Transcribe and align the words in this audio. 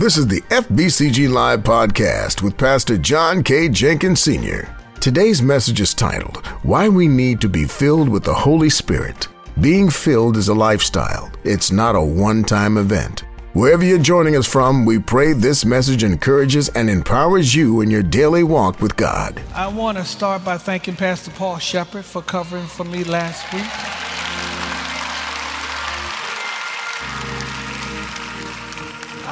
This 0.00 0.16
is 0.16 0.26
the 0.26 0.40
FBCG 0.48 1.28
Live 1.28 1.60
podcast 1.60 2.40
with 2.40 2.56
Pastor 2.56 2.96
John 2.96 3.42
K. 3.42 3.68
Jenkins 3.68 4.20
Sr. 4.20 4.74
Today's 4.98 5.42
message 5.42 5.78
is 5.78 5.92
titled, 5.92 6.38
Why 6.62 6.88
We 6.88 7.06
Need 7.06 7.42
to 7.42 7.50
Be 7.50 7.66
Filled 7.66 8.08
with 8.08 8.24
the 8.24 8.32
Holy 8.32 8.70
Spirit. 8.70 9.28
Being 9.60 9.90
filled 9.90 10.38
is 10.38 10.48
a 10.48 10.54
lifestyle, 10.54 11.30
it's 11.44 11.70
not 11.70 11.96
a 11.96 12.00
one 12.00 12.44
time 12.44 12.78
event. 12.78 13.24
Wherever 13.52 13.84
you're 13.84 13.98
joining 13.98 14.36
us 14.36 14.46
from, 14.46 14.86
we 14.86 14.98
pray 14.98 15.34
this 15.34 15.66
message 15.66 16.02
encourages 16.02 16.70
and 16.70 16.88
empowers 16.88 17.54
you 17.54 17.82
in 17.82 17.90
your 17.90 18.02
daily 18.02 18.42
walk 18.42 18.80
with 18.80 18.96
God. 18.96 19.38
I 19.54 19.68
want 19.68 19.98
to 19.98 20.04
start 20.06 20.42
by 20.46 20.56
thanking 20.56 20.96
Pastor 20.96 21.30
Paul 21.32 21.58
Shepard 21.58 22.06
for 22.06 22.22
covering 22.22 22.64
for 22.64 22.84
me 22.84 23.04
last 23.04 23.52
week. 23.52 24.09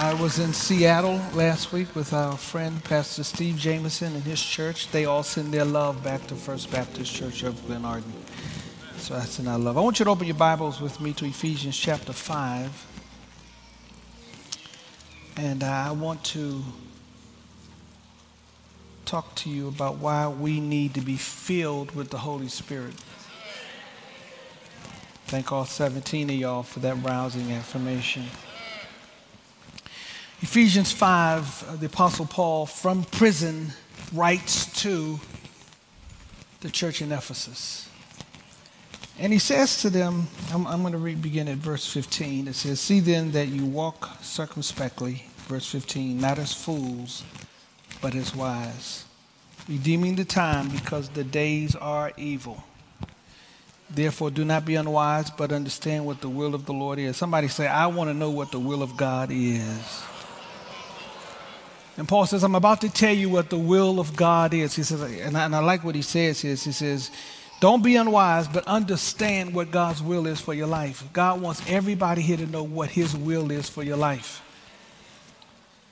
I 0.01 0.15
was 0.15 0.39
in 0.39 0.53
Seattle 0.53 1.21
last 1.35 1.73
week 1.73 1.97
with 1.97 2.13
our 2.13 2.37
friend 2.37 2.85
Pastor 2.85 3.25
Steve 3.25 3.57
Jameson 3.57 4.15
and 4.15 4.23
his 4.23 4.41
church. 4.41 4.89
They 4.93 5.07
all 5.07 5.25
send 5.25 5.53
their 5.53 5.65
love 5.65 6.05
back 6.05 6.25
to 6.29 6.37
First 6.37 6.71
Baptist 6.71 7.13
Church 7.13 7.43
of 7.43 7.55
Glenarden. 7.63 8.13
So 8.97 9.17
I 9.17 9.23
send 9.23 9.49
our 9.49 9.59
love. 9.59 9.77
I 9.77 9.81
want 9.81 9.99
you 9.99 10.05
to 10.05 10.11
open 10.13 10.29
your 10.29 10.37
Bibles 10.37 10.81
with 10.81 11.01
me 11.01 11.13
to 11.15 11.25
Ephesians 11.25 11.77
chapter 11.77 12.13
5. 12.13 12.87
And 15.37 15.65
I 15.65 15.91
want 15.91 16.23
to 16.27 16.63
talk 19.05 19.35
to 19.35 19.51
you 19.51 19.67
about 19.67 19.97
why 19.97 20.29
we 20.29 20.61
need 20.61 20.95
to 20.95 21.01
be 21.01 21.17
filled 21.17 21.97
with 21.97 22.11
the 22.11 22.19
Holy 22.19 22.47
Spirit. 22.47 22.95
Thank 25.27 25.51
all 25.51 25.65
17 25.65 26.31
of 26.31 26.37
y'all 26.37 26.63
for 26.63 26.79
that 26.79 27.03
rousing 27.03 27.51
information. 27.51 28.27
Ephesians 30.41 30.93
5, 30.93 31.65
uh, 31.69 31.77
the 31.77 31.87
Apostle 31.87 32.25
Paul 32.25 32.65
from 32.65 33.03
prison 33.03 33.73
writes 34.13 34.83
to 34.83 35.19
the 36.61 36.71
church 36.71 37.03
in 37.03 37.11
Ephesus. 37.11 37.89
And 39.19 39.33
he 39.33 39.41
says 39.41 39.83
to 39.83 39.91
them, 39.91 40.29
I'm, 40.53 40.65
I'm 40.69 40.83
going 40.83 40.93
to 40.93 40.99
read, 40.99 41.21
begin 41.21 41.49
at 41.49 41.57
verse 41.57 41.93
15. 41.93 42.47
It 42.47 42.55
says, 42.55 42.79
See 42.79 43.01
then 43.01 43.33
that 43.33 43.49
you 43.49 43.65
walk 43.67 44.11
circumspectly, 44.23 45.25
verse 45.49 45.69
15, 45.69 46.21
not 46.21 46.39
as 46.39 46.55
fools, 46.55 47.25
but 48.01 48.15
as 48.15 48.33
wise, 48.33 49.07
redeeming 49.69 50.15
the 50.15 50.25
time 50.25 50.69
because 50.69 51.09
the 51.09 51.25
days 51.25 51.75
are 51.75 52.13
evil. 52.17 52.63
Therefore, 53.91 54.31
do 54.31 54.45
not 54.45 54.65
be 54.65 54.77
unwise, 54.77 55.31
but 55.31 55.51
understand 55.51 56.07
what 56.07 56.21
the 56.21 56.29
will 56.29 56.55
of 56.55 56.65
the 56.65 56.75
Lord 56.75 57.01
is. 57.01 57.17
Somebody 57.17 57.49
say, 57.49 57.67
I 57.67 57.89
want 57.89 58.09
to 58.09 58.15
know 58.15 58.31
what 58.31 58.53
the 58.53 58.61
will 58.61 58.85
of 58.85 58.97
God 58.97 59.31
is. 59.33 60.03
And 61.99 62.07
Paul 62.07 62.27
says, 62.27 62.45
I'm 62.45 62.55
about 62.55 62.81
to 62.83 62.89
tell 62.89 63.13
you 63.13 63.29
what 63.29 63.51
the 63.51 63.59
will 63.59 63.99
of 63.99 64.15
God 64.15 64.55
is. 64.55 64.77
He 64.77 64.85
says, 64.85 65.03
and 65.03 65.37
I, 65.37 65.45
and 65.45 65.57
I 65.57 65.59
like 65.59 65.83
what 65.83 65.97
he 65.97 66.03
says 66.03 66.41
here. 66.41 66.55
He 66.55 66.71
says, 66.71 67.11
don't 67.59 67.83
be 67.83 67.97
unwise, 67.97 68.47
but 68.47 68.65
understand 68.69 69.53
what 69.53 69.73
God's 69.73 70.01
will 70.01 70.29
is 70.29 70.41
for 70.41 70.55
your 70.55 70.69
life. 70.69 71.03
God 71.13 71.41
wants 71.41 71.61
everybody 71.69 72.23
here 72.23 72.37
to 72.37 72.47
know 72.47 72.63
what 72.63 72.91
his 72.91 73.17
will 73.17 73.51
is 73.51 73.69
for 73.69 73.83
your 73.83 73.97
life. 73.97 74.45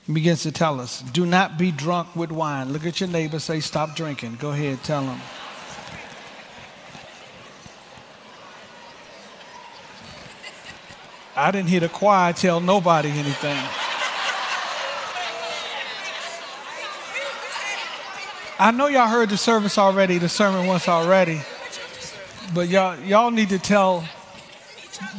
He 0.05 0.13
begins 0.13 0.43
to 0.43 0.51
tell 0.53 0.79
us, 0.79 1.01
do 1.01 1.25
not 1.25 1.57
be 1.57 1.71
drunk 1.71 2.15
with 2.15 2.31
wine. 2.31 2.71
Look 2.71 2.85
at 2.85 3.01
your 3.01 3.09
neighbor, 3.09 3.39
say, 3.39 3.59
stop 3.59 3.93
drinking. 3.93 4.37
Go 4.39 4.51
ahead, 4.51 4.81
tell 4.83 5.01
him. 5.01 5.19
I 11.35 11.51
didn't 11.51 11.67
hear 11.67 11.81
the 11.81 11.89
choir 11.89 12.31
tell 12.31 12.61
nobody 12.61 13.09
anything. 13.09 13.61
I 18.59 18.71
know 18.71 18.87
y'all 18.87 19.07
heard 19.07 19.29
the 19.29 19.37
service 19.37 19.77
already, 19.77 20.17
the 20.17 20.29
sermon 20.29 20.65
once 20.65 20.87
already, 20.87 21.41
but 22.55 22.67
y'all, 22.69 22.99
y'all 23.01 23.29
need 23.29 23.49
to 23.49 23.59
tell 23.59 24.03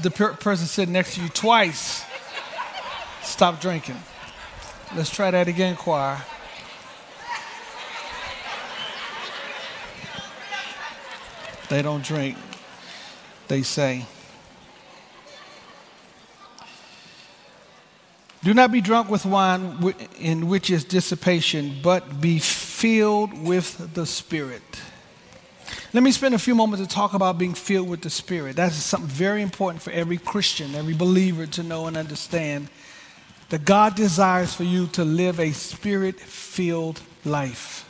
the 0.02 0.10
per- 0.10 0.32
person 0.34 0.66
sitting 0.66 0.92
next 0.92 1.14
to 1.14 1.22
you 1.22 1.28
twice 1.28 2.04
stop 3.22 3.60
drinking. 3.60 3.96
Let's 4.96 5.10
try 5.10 5.30
that 5.30 5.46
again, 5.46 5.76
choir. 5.76 6.20
They 11.68 11.82
don't 11.82 12.02
drink, 12.02 12.36
they 13.46 13.62
say. 13.62 14.06
Do 18.44 18.54
not 18.54 18.70
be 18.70 18.80
drunk 18.80 19.10
with 19.10 19.26
wine 19.26 19.94
in 20.20 20.48
which 20.48 20.70
is 20.70 20.84
dissipation, 20.84 21.76
but 21.82 22.20
be 22.20 22.38
filled 22.38 23.36
with 23.44 23.94
the 23.94 24.06
Spirit. 24.06 24.62
Let 25.92 26.02
me 26.02 26.12
spend 26.12 26.34
a 26.34 26.38
few 26.38 26.54
moments 26.54 26.86
to 26.86 26.94
talk 26.94 27.14
about 27.14 27.36
being 27.36 27.54
filled 27.54 27.88
with 27.88 28.02
the 28.02 28.10
Spirit. 28.10 28.56
That 28.56 28.70
is 28.70 28.84
something 28.84 29.08
very 29.08 29.42
important 29.42 29.82
for 29.82 29.90
every 29.90 30.18
Christian, 30.18 30.74
every 30.74 30.94
believer 30.94 31.46
to 31.46 31.62
know 31.62 31.86
and 31.86 31.96
understand 31.96 32.68
that 33.48 33.64
God 33.64 33.96
desires 33.96 34.54
for 34.54 34.64
you 34.64 34.86
to 34.88 35.04
live 35.04 35.40
a 35.40 35.52
spirit 35.52 36.20
filled 36.20 37.00
life. 37.24 37.86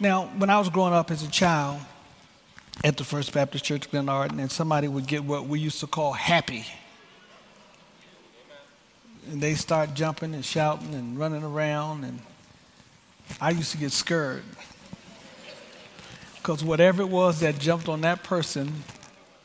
Now, 0.00 0.26
when 0.36 0.50
I 0.50 0.58
was 0.58 0.68
growing 0.68 0.92
up 0.92 1.10
as 1.10 1.22
a 1.22 1.30
child 1.30 1.80
at 2.84 2.96
the 2.96 3.04
First 3.04 3.32
Baptist 3.32 3.64
Church, 3.64 3.90
Glenarden, 3.90 4.38
and 4.38 4.50
somebody 4.50 4.86
would 4.88 5.06
get 5.06 5.24
what 5.24 5.46
we 5.46 5.60
used 5.60 5.80
to 5.80 5.86
call 5.86 6.12
happy 6.12 6.66
and 9.28 9.40
they 9.40 9.54
start 9.54 9.94
jumping 9.94 10.34
and 10.34 10.44
shouting 10.44 10.94
and 10.94 11.18
running 11.18 11.44
around 11.44 12.04
and 12.04 12.20
I 13.40 13.50
used 13.50 13.72
to 13.72 13.78
get 13.78 13.92
scared. 13.92 14.42
Because 16.36 16.64
whatever 16.64 17.02
it 17.02 17.08
was 17.08 17.40
that 17.40 17.58
jumped 17.58 17.88
on 17.88 18.00
that 18.00 18.22
person, 18.22 18.72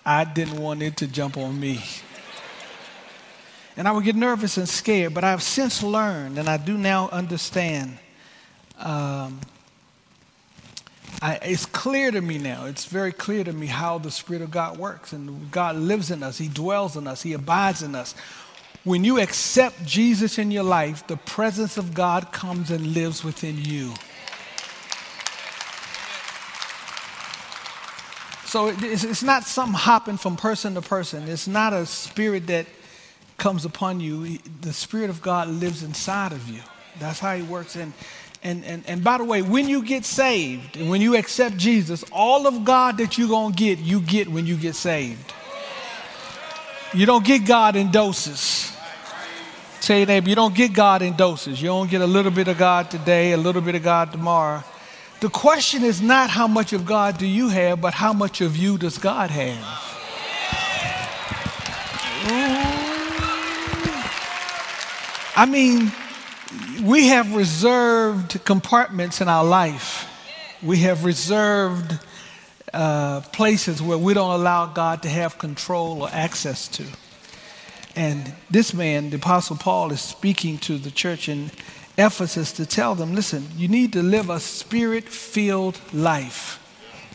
I 0.06 0.24
didn't 0.24 0.58
want 0.58 0.82
it 0.82 0.98
to 0.98 1.08
jump 1.08 1.38
on 1.38 1.60
me. 1.60 1.84
And 3.76 3.88
I 3.88 3.92
would 3.92 4.04
get 4.04 4.16
nervous 4.16 4.58
and 4.58 4.70
scared, 4.70 5.14
but 5.14 5.24
I've 5.24 5.42
since 5.42 5.82
learned, 5.82 6.38
and 6.38 6.48
I 6.48 6.58
do 6.58 6.78
now 6.78 7.10
understand. 7.10 7.98
Um, 8.78 9.42
I, 11.22 11.40
it's 11.42 11.66
clear 11.66 12.12
to 12.12 12.22
me 12.22 12.38
now, 12.38 12.66
it's 12.66 12.86
very 12.86 13.12
clear 13.12 13.44
to 13.44 13.54
me 13.54 13.68
how 13.68 13.98
the 13.98 14.12
Spirit 14.12 14.44
of 14.44 14.52
God 14.52 14.78
works. 14.78 15.12
And 15.12 15.52
God 15.52 15.76
lives 15.76 16.12
in 16.12 16.22
us, 16.22 16.38
He 16.38 16.48
dwells 16.48 16.96
in 16.96 17.08
us, 17.08 17.24
He 17.24 17.34
abides 17.34 17.82
in 17.82 17.96
us. 17.96 18.14
When 18.84 19.06
you 19.06 19.20
accept 19.20 19.86
Jesus 19.86 20.38
in 20.38 20.52
your 20.52 20.64
life, 20.64 21.08
the 21.08 21.16
presence 21.16 21.78
of 21.78 21.94
God 21.94 22.32
comes 22.34 22.70
and 22.70 22.94
lives 22.94 23.24
within 23.24 23.58
you. 23.58 23.94
So 28.46 28.68
it's 28.68 29.24
not 29.24 29.46
something 29.46 29.74
hopping 29.74 30.18
from 30.18 30.36
person 30.36 30.76
to 30.76 30.82
person. 30.82 31.28
It's 31.28 31.48
not 31.48 31.74
a 31.74 31.86
spirit 31.86 32.46
that 32.48 32.68
comes 33.38 33.66
upon 33.66 34.00
you. 34.00 34.38
The 34.62 34.74
Spirit 34.74 35.10
of 35.10 35.22
God 35.22 35.48
lives 35.48 35.82
inside 35.82 36.34
of 36.34 36.48
you. 36.50 36.62
That's 37.00 37.20
how 37.20 37.36
He 37.36 37.42
works. 37.42 37.76
And, 37.76 37.94
and, 38.44 38.64
and, 38.66 38.84
and 38.88 39.04
by 39.04 39.18
the 39.18 39.24
way, 39.24 39.42
when 39.42 39.68
you 39.68 39.84
get 39.84 40.06
saved 40.06 40.78
and 40.78 40.90
when 40.90 41.02
you 41.02 41.16
accept 41.16 41.58
Jesus, 41.58 42.04
all 42.12 42.46
of 42.46 42.64
God 42.64 42.98
that 42.98 43.18
you're 43.18 43.30
going 43.30 43.54
to 43.54 43.58
get, 43.58 43.80
you 43.80 44.02
get 44.02 44.28
when 44.28 44.46
you 44.46 44.56
get 44.56 44.76
saved. 44.76 45.34
You 46.94 47.06
don't 47.06 47.26
get 47.26 47.48
God 47.48 47.76
in 47.76 47.90
doses. 47.90 48.73
Say 49.84 49.98
your 49.98 50.08
neighbor, 50.08 50.30
you 50.30 50.36
don't 50.36 50.56
get 50.56 50.72
God 50.72 51.02
in 51.02 51.18
doses. 51.18 51.62
You 51.62 51.68
don't 51.68 51.90
get 51.90 52.00
a 52.00 52.08
little 52.08 52.32
bit 52.32 52.48
of 52.48 52.58
God 52.58 52.90
today, 52.90 53.34
a 53.34 53.38
little 53.38 53.62
bit 53.62 53.76
of 53.76 53.84
God 53.84 54.14
tomorrow. 54.14 54.64
The 55.20 55.28
question 55.28 55.84
is 55.84 56.02
not 56.02 56.30
how 56.30 56.48
much 56.48 56.72
of 56.72 56.86
God 56.86 57.18
do 57.18 57.28
you 57.28 57.50
have, 57.50 57.82
but 57.82 57.94
how 57.94 58.14
much 58.14 58.40
of 58.40 58.56
you 58.56 58.78
does 58.78 58.98
God 58.98 59.30
have? 59.30 59.60
I 65.36 65.46
mean, 65.50 65.92
we 66.82 67.08
have 67.08 67.36
reserved 67.36 68.42
compartments 68.46 69.20
in 69.20 69.28
our 69.28 69.44
life. 69.44 70.08
We 70.62 70.78
have 70.78 71.04
reserved 71.04 72.00
uh, 72.74 73.20
places 73.34 73.82
where 73.82 73.98
we 73.98 74.14
don't 74.14 74.32
allow 74.32 74.66
God 74.68 75.04
to 75.04 75.10
have 75.10 75.38
control 75.38 76.04
or 76.04 76.10
access 76.10 76.70
to. 76.70 76.86
And 77.96 78.34
this 78.50 78.74
man, 78.74 79.12
the 79.12 79.18
Apostle 79.18 79.56
Paul, 79.56 79.92
is 79.92 80.02
speaking 80.02 80.58
to 80.60 80.78
the 80.78 80.92
church 80.92 81.30
in 81.30 81.52
Ephesus 81.98 82.52
to 82.54 82.66
tell 82.66 82.96
them 82.96 83.14
listen, 83.14 83.48
you 83.56 83.68
need 83.68 83.94
to 83.94 84.02
live 84.02 84.30
a 84.30 84.40
spirit 84.40 85.04
filled 85.04 85.80
life. 85.94 86.60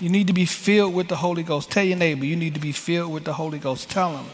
You 0.00 0.08
need 0.08 0.28
to 0.28 0.32
be 0.32 0.44
filled 0.44 0.94
with 0.94 1.08
the 1.08 1.16
Holy 1.16 1.42
Ghost. 1.42 1.70
Tell 1.70 1.82
your 1.82 1.96
neighbor, 1.96 2.24
you 2.24 2.36
need 2.36 2.54
to 2.54 2.60
be 2.60 2.70
filled 2.70 3.12
with 3.12 3.24
the 3.24 3.32
Holy 3.32 3.58
Ghost. 3.58 3.90
Tell 3.90 4.12
them. 4.12 4.26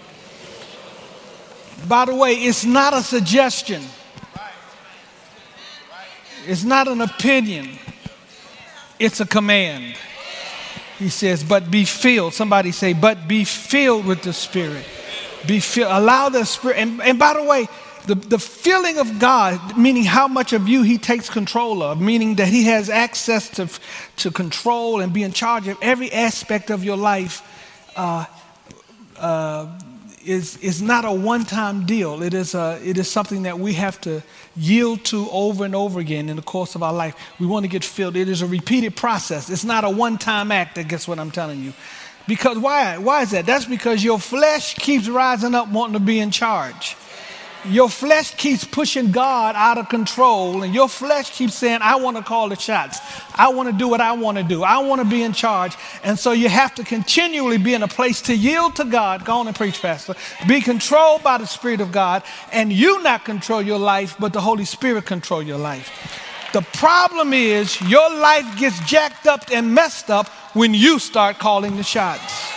By 1.89 2.05
the 2.05 2.15
way, 2.15 2.35
it's 2.35 2.65
not 2.65 2.93
a 2.93 3.03
suggestion, 3.03 3.83
it's 6.47 6.65
not 6.65 6.89
an 6.89 7.01
opinion, 7.01 7.79
it's 8.99 9.21
a 9.21 9.27
command. 9.27 9.97
He 10.99 11.09
says, 11.09 11.43
but 11.43 11.71
be 11.71 11.85
filled. 11.85 12.35
Somebody 12.35 12.71
say, 12.71 12.93
but 12.93 13.27
be 13.27 13.45
filled 13.45 14.07
with 14.07 14.23
the 14.23 14.33
Spirit. 14.33 14.85
Be 15.47 15.61
filled. 15.61 15.93
Allow 15.93 16.29
the 16.29 16.45
Spirit. 16.45 16.79
And, 16.79 17.01
and 17.03 17.19
by 17.19 17.35
the 17.35 17.43
way, 17.43 17.69
the, 18.07 18.15
the 18.15 18.39
feeling 18.39 18.99
of 18.99 19.19
God, 19.19 19.79
meaning 19.79 20.05
how 20.05 20.29
much 20.29 20.53
of 20.53 20.69
you 20.69 20.83
He 20.83 20.99
takes 20.99 21.31
control 21.31 21.83
of, 21.83 22.01
meaning 22.01 22.35
that 22.37 22.49
He 22.49 22.65
has 22.65 22.91
access 22.91 23.49
to, 23.51 23.69
to 24.17 24.31
control 24.31 25.01
and 25.01 25.13
be 25.13 25.23
in 25.23 25.33
charge 25.33 25.69
of 25.69 25.79
every 25.81 26.13
aspect 26.13 26.71
of 26.71 26.85
your 26.85 26.97
life, 26.97 27.43
uh, 27.97 28.27
uh, 29.17 29.79
is, 30.25 30.57
is 30.59 30.83
not 30.83 31.05
a 31.05 31.13
one 31.13 31.45
time 31.45 31.87
deal. 31.87 32.23
It 32.23 32.35
is, 32.35 32.55
a, 32.55 32.81
it 32.85 32.99
is 32.99 33.11
something 33.11 33.43
that 33.45 33.59
we 33.59 33.75
have 33.75 34.01
to 34.03 34.23
yield 34.57 35.05
to 35.07 35.29
over 35.31 35.65
and 35.65 35.75
over 35.75 36.01
again 36.01 36.29
in 36.29 36.37
the 36.37 36.43
course 36.43 36.75
of 36.75 36.83
our 36.83 36.93
life. 36.93 37.15
We 37.39 37.47
want 37.47 37.65
to 37.65 37.69
get 37.69 37.85
filled. 37.85 38.17
It 38.17 38.29
is 38.29 38.43
a 38.43 38.47
repeated 38.47 38.97
process. 38.97 39.51
It's 39.51 39.65
not 39.65 39.85
a 39.85 39.91
one 39.91 40.19
time 40.19 40.53
act, 40.53 40.79
I 40.79 40.83
guess 40.83 41.07
what 41.09 41.19
I'm 41.19 41.31
telling 41.31 41.63
you. 41.63 41.73
Because 42.27 42.59
why? 42.59 42.99
Why 42.99 43.23
is 43.23 43.33
that? 43.33 43.47
That's 43.47 43.67
because 43.67 44.03
your 44.03 44.19
flesh 44.19 44.75
keeps 44.75 45.09
rising 45.09 45.55
up 45.55 45.69
wanting 45.69 45.95
to 45.95 46.01
be 46.01 46.21
in 46.21 46.31
charge. 46.31 46.97
Your 47.67 47.89
flesh 47.89 48.35
keeps 48.35 48.63
pushing 48.63 49.11
God 49.11 49.55
out 49.57 49.79
of 49.79 49.89
control, 49.89 50.63
and 50.63 50.75
your 50.75 50.87
flesh 50.87 51.31
keeps 51.31 51.55
saying, 51.55 51.79
I 51.81 51.97
want 51.97 52.19
to 52.19 52.23
call 52.23 52.51
the 52.51 52.57
shots. 52.57 52.99
I 53.35 53.49
want 53.49 53.71
to 53.71 53.75
do 53.75 53.89
what 53.89 54.03
I 54.03 54.13
want 54.13 54.37
to 54.37 54.45
do. 54.45 54.63
I 54.63 54.79
want 54.79 55.01
to 55.01 55.09
be 55.09 55.23
in 55.23 55.33
charge. 55.33 55.75
And 56.03 56.19
so 56.19 56.33
you 56.33 56.51
have 56.51 56.75
to 56.75 56.85
continually 56.85 57.57
be 57.57 57.73
in 57.73 57.83
a 57.83 57.89
place 57.89 58.21
to 58.23 58.37
yield 58.37 58.77
to 58.77 58.85
God. 58.85 59.25
Go 59.25 59.39
on 59.39 59.47
and 59.47 59.57
preach, 59.57 59.81
Pastor. 59.81 60.15
Be 60.47 60.61
controlled 60.61 61.23
by 61.23 61.39
the 61.39 61.47
Spirit 61.47 61.81
of 61.81 61.91
God, 61.91 62.23
and 62.53 62.71
you 62.71 63.03
not 63.03 63.25
control 63.25 63.63
your 63.63 63.79
life, 63.79 64.15
but 64.19 64.35
the 64.35 64.43
Holy 64.43 64.67
Spirit 64.67 65.07
control 65.07 65.43
your 65.43 65.59
life. 65.59 65.91
The 66.55 66.63
problem 66.63 67.33
is 67.33 67.81
your 67.81 68.09
life 68.11 68.47
gets 68.57 68.79
jacked 68.89 69.27
up 69.27 69.51
and 69.51 69.75
messed 69.75 70.09
up 70.09 70.29
when 70.55 70.73
you 70.73 71.01
start 71.01 71.41
calling 71.41 71.77
the 71.77 71.83
shots. 71.83 72.54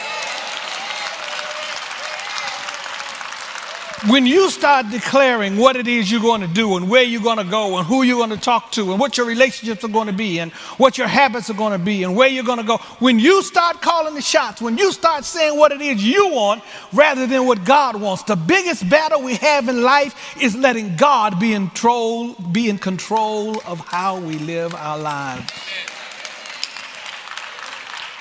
When 4.06 4.28
you 4.28 4.52
start 4.52 4.92
declaring 4.92 5.58
what 5.58 5.76
it 5.76 5.88
is 5.88 6.12
you're 6.12 6.22
going 6.22 6.42
to 6.42 6.48
do 6.48 6.78
and 6.78 6.88
where 6.88 7.02
you're 7.02 7.22
going 7.22 7.40
to 7.40 7.44
go 7.44 7.78
and 7.78 7.88
who 7.88 8.04
you're 8.04 8.18
going 8.18 8.30
to 8.30 8.38
talk 8.38 8.72
to 8.72 8.92
and 8.92 9.00
what 9.00 9.18
your 9.18 9.26
relationships 9.26 9.84
are 9.84 9.88
going 9.88 10.06
to 10.06 10.14
be 10.14 10.38
and 10.40 10.52
what 10.78 11.00
your 11.00 11.08
habits 11.08 11.50
are 11.50 11.56
going 11.56 11.72
to 11.72 11.84
be 11.84 12.04
and 12.04 12.16
where 12.16 12.28
you're 12.28 12.44
going 12.44 12.60
to 12.60 12.64
go, 12.64 12.78
when 13.00 13.18
you 13.18 13.42
start 13.42 13.82
calling 13.82 14.14
the 14.14 14.22
shots, 14.22 14.62
when 14.62 14.78
you 14.78 14.92
start 14.92 15.26
saying 15.26 15.58
what 15.58 15.72
it 15.72 15.82
is 15.82 16.06
you 16.06 16.30
want 16.30 16.64
rather 16.94 17.26
than 17.26 17.48
what 17.48 17.66
God 17.66 18.00
wants, 18.00 18.22
the 18.24 18.36
biggest 18.36 18.88
battle 18.88 19.24
we 19.24 19.34
have 19.36 19.68
in 19.68 19.82
life 19.82 20.38
is 20.40 20.56
letting 20.56 20.96
God 20.96 21.40
be 21.40 21.54
in 21.54 21.68
control, 21.70 22.34
be 22.34 22.70
in 22.70 22.78
control 22.78 23.60
of 23.66 23.80
how 23.80 24.20
we 24.20 24.38
live 24.38 24.76
our 24.76 25.00
lives. 25.00 25.52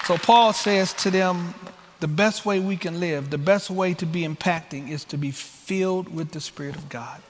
So 0.07 0.17
Paul 0.17 0.55
says 0.55 0.95
to 0.95 1.11
them, 1.11 1.53
the 2.01 2.09
best 2.09 2.45
way 2.45 2.61
we 2.61 2.77
can 2.77 3.01
live, 3.01 3.31
the 3.31 3.39
best 3.39 3.71
way 3.71 3.95
to 3.95 4.07
be 4.07 4.23
impacting 4.23 4.91
is 4.91 5.05
to 5.05 5.17
be 5.17 5.31
filled 5.31 6.15
with 6.15 6.33
the 6.33 6.41
Spirit 6.41 6.77
of 6.77 6.89
God. 6.89 7.23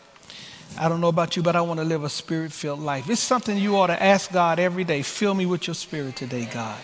I 0.78 0.88
don't 0.88 1.00
know 1.00 1.08
about 1.08 1.36
you, 1.36 1.42
but 1.42 1.56
I 1.56 1.62
want 1.62 1.80
to 1.80 1.84
live 1.84 2.04
a 2.04 2.08
spirit 2.08 2.52
filled 2.52 2.80
life. 2.80 3.08
It's 3.08 3.20
something 3.20 3.56
you 3.56 3.76
ought 3.76 3.86
to 3.86 4.02
ask 4.02 4.30
God 4.32 4.58
every 4.58 4.84
day. 4.84 5.02
Fill 5.02 5.34
me 5.34 5.46
with 5.46 5.66
your 5.66 5.74
spirit 5.74 6.16
today, 6.16 6.48
God. 6.52 6.78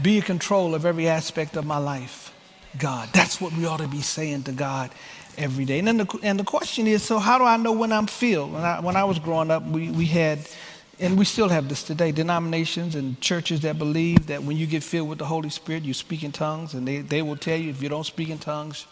Be 0.00 0.16
in 0.16 0.22
control 0.22 0.74
of 0.74 0.84
every 0.86 1.08
aspect 1.08 1.56
of 1.56 1.64
my 1.64 1.78
life, 1.78 2.34
God. 2.78 3.10
That's 3.12 3.40
what 3.40 3.52
we 3.52 3.66
ought 3.66 3.78
to 3.78 3.86
be 3.86 4.00
saying 4.00 4.44
to 4.44 4.52
God 4.52 4.90
every 5.38 5.64
day. 5.64 5.78
And 5.78 5.88
then 5.88 5.98
the, 5.98 6.18
and 6.22 6.40
the 6.40 6.44
question 6.44 6.86
is 6.86 7.02
so, 7.02 7.18
how 7.18 7.38
do 7.38 7.44
I 7.44 7.56
know 7.58 7.72
when 7.72 7.92
I'm 7.92 8.06
filled? 8.06 8.52
When 8.52 8.62
I, 8.62 8.80
when 8.80 8.96
I 8.96 9.04
was 9.04 9.18
growing 9.18 9.50
up, 9.50 9.62
we, 9.64 9.90
we 9.90 10.06
had 10.06 10.40
and 11.00 11.18
we 11.18 11.24
still 11.24 11.48
have 11.48 11.68
this 11.68 11.82
today 11.82 12.12
denominations 12.12 12.94
and 12.94 13.20
churches 13.20 13.60
that 13.60 13.78
believe 13.78 14.26
that 14.26 14.42
when 14.42 14.56
you 14.56 14.66
get 14.66 14.82
filled 14.82 15.08
with 15.08 15.18
the 15.18 15.24
Holy 15.24 15.50
Spirit, 15.50 15.82
you 15.82 15.94
speak 15.94 16.22
in 16.22 16.32
tongues, 16.32 16.74
and 16.74 16.86
they, 16.86 16.98
they 16.98 17.22
will 17.22 17.36
tell 17.36 17.58
you 17.58 17.70
if 17.70 17.82
you 17.82 17.88
don't 17.88 18.04
speak 18.04 18.28
in 18.28 18.38
tongues, 18.38 18.86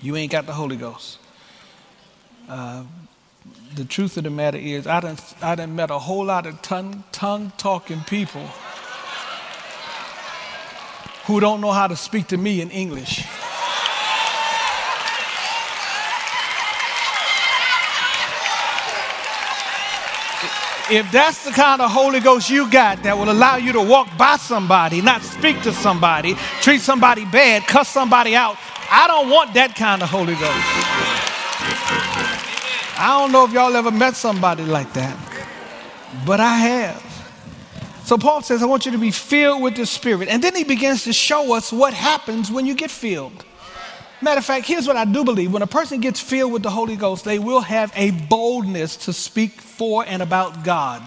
you 0.00 0.16
ain't 0.16 0.32
got 0.32 0.46
the 0.46 0.52
Holy 0.52 0.76
Ghost. 0.76 1.18
Uh, 2.48 2.84
the 3.74 3.84
truth 3.84 4.16
of 4.16 4.24
the 4.24 4.30
matter 4.30 4.58
is, 4.58 4.86
I 4.86 5.00
done, 5.00 5.16
I 5.40 5.54
done 5.54 5.76
met 5.76 5.90
a 5.90 5.98
whole 5.98 6.24
lot 6.24 6.46
of 6.46 6.60
tongue, 6.62 7.04
tongue 7.12 7.52
talking 7.56 8.00
people 8.00 8.46
who 11.26 11.38
don't 11.40 11.60
know 11.60 11.70
how 11.70 11.86
to 11.86 11.96
speak 11.96 12.28
to 12.28 12.36
me 12.36 12.60
in 12.60 12.70
English. 12.70 13.24
If 20.90 21.12
that's 21.12 21.44
the 21.44 21.52
kind 21.52 21.80
of 21.80 21.90
Holy 21.90 22.18
Ghost 22.18 22.50
you 22.50 22.68
got 22.68 23.04
that 23.04 23.16
will 23.16 23.30
allow 23.30 23.56
you 23.56 23.72
to 23.72 23.80
walk 23.80 24.08
by 24.18 24.36
somebody, 24.36 25.00
not 25.00 25.22
speak 25.22 25.62
to 25.62 25.72
somebody, 25.72 26.34
treat 26.60 26.80
somebody 26.80 27.24
bad, 27.26 27.62
cuss 27.62 27.88
somebody 27.88 28.34
out, 28.34 28.56
I 28.90 29.06
don't 29.06 29.30
want 29.30 29.54
that 29.54 29.76
kind 29.76 30.02
of 30.02 30.10
Holy 30.10 30.34
Ghost. 30.34 30.66
I 32.98 33.18
don't 33.18 33.30
know 33.30 33.44
if 33.44 33.52
y'all 33.52 33.76
ever 33.76 33.92
met 33.92 34.16
somebody 34.16 34.64
like 34.64 34.92
that, 34.94 35.16
but 36.26 36.40
I 36.40 36.56
have. 36.56 37.10
So 38.04 38.18
Paul 38.18 38.42
says, 38.42 38.60
I 38.60 38.66
want 38.66 38.84
you 38.84 38.90
to 38.90 38.98
be 38.98 39.12
filled 39.12 39.62
with 39.62 39.76
the 39.76 39.86
Spirit. 39.86 40.28
And 40.28 40.42
then 40.42 40.56
he 40.56 40.64
begins 40.64 41.04
to 41.04 41.12
show 41.12 41.54
us 41.54 41.72
what 41.72 41.94
happens 41.94 42.50
when 42.50 42.66
you 42.66 42.74
get 42.74 42.90
filled. 42.90 43.44
Matter 44.22 44.38
of 44.38 44.44
fact, 44.44 44.66
here's 44.66 44.86
what 44.86 44.96
I 44.96 45.06
do 45.06 45.24
believe 45.24 45.50
when 45.50 45.62
a 45.62 45.66
person 45.66 46.00
gets 46.00 46.20
filled 46.20 46.52
with 46.52 46.62
the 46.62 46.70
Holy 46.70 46.94
Ghost, 46.94 47.24
they 47.24 47.38
will 47.38 47.62
have 47.62 47.90
a 47.96 48.10
boldness 48.10 48.96
to 49.06 49.14
speak 49.14 49.52
for 49.52 50.04
and 50.06 50.20
about 50.20 50.62
God. 50.62 51.02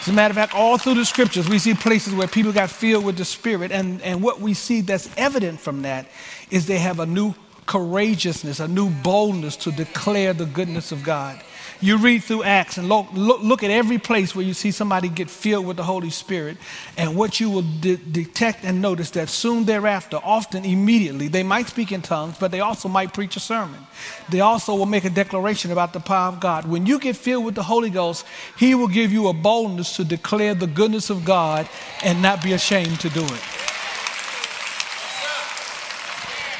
As 0.00 0.08
a 0.08 0.12
matter 0.12 0.32
of 0.32 0.36
fact, 0.36 0.54
all 0.54 0.76
through 0.76 0.94
the 0.94 1.04
scriptures, 1.04 1.48
we 1.48 1.58
see 1.58 1.74
places 1.74 2.14
where 2.14 2.26
people 2.26 2.52
got 2.52 2.70
filled 2.70 3.04
with 3.04 3.16
the 3.16 3.24
Spirit. 3.24 3.70
And, 3.70 4.02
and 4.02 4.22
what 4.22 4.40
we 4.40 4.54
see 4.54 4.80
that's 4.80 5.08
evident 5.16 5.60
from 5.60 5.82
that 5.82 6.06
is 6.50 6.66
they 6.66 6.78
have 6.78 6.98
a 6.98 7.06
new 7.06 7.34
courageousness, 7.66 8.58
a 8.58 8.66
new 8.66 8.90
boldness 8.90 9.54
to 9.56 9.70
declare 9.70 10.32
the 10.32 10.46
goodness 10.46 10.90
of 10.90 11.04
God. 11.04 11.40
You 11.82 11.96
read 11.96 12.24
through 12.24 12.42
Acts 12.42 12.76
and 12.76 12.90
look, 12.90 13.06
look, 13.14 13.40
look, 13.40 13.62
at 13.62 13.70
every 13.70 13.96
place 13.96 14.34
where 14.34 14.44
you 14.44 14.52
see 14.52 14.70
somebody 14.70 15.08
get 15.08 15.30
filled 15.30 15.64
with 15.64 15.78
the 15.78 15.82
Holy 15.82 16.10
Spirit, 16.10 16.58
and 16.98 17.16
what 17.16 17.40
you 17.40 17.48
will 17.48 17.62
de- 17.62 17.96
detect 17.96 18.64
and 18.64 18.82
notice 18.82 19.08
that 19.12 19.30
soon 19.30 19.64
thereafter, 19.64 20.20
often 20.22 20.66
immediately, 20.66 21.28
they 21.28 21.42
might 21.42 21.68
speak 21.68 21.90
in 21.90 22.02
tongues, 22.02 22.36
but 22.38 22.50
they 22.50 22.60
also 22.60 22.86
might 22.86 23.14
preach 23.14 23.34
a 23.36 23.40
sermon. 23.40 23.80
They 24.28 24.40
also 24.40 24.74
will 24.74 24.84
make 24.84 25.06
a 25.06 25.10
declaration 25.10 25.72
about 25.72 25.94
the 25.94 26.00
power 26.00 26.28
of 26.28 26.38
God. 26.38 26.66
When 26.66 26.84
you 26.84 26.98
get 26.98 27.16
filled 27.16 27.46
with 27.46 27.54
the 27.54 27.62
Holy 27.62 27.88
Ghost, 27.88 28.26
He 28.58 28.74
will 28.74 28.88
give 28.88 29.10
you 29.10 29.28
a 29.28 29.32
boldness 29.32 29.96
to 29.96 30.04
declare 30.04 30.54
the 30.54 30.66
goodness 30.66 31.08
of 31.08 31.24
God 31.24 31.66
and 32.04 32.20
not 32.20 32.42
be 32.42 32.52
ashamed 32.52 33.00
to 33.00 33.08
do 33.08 33.24
it. 33.24 33.42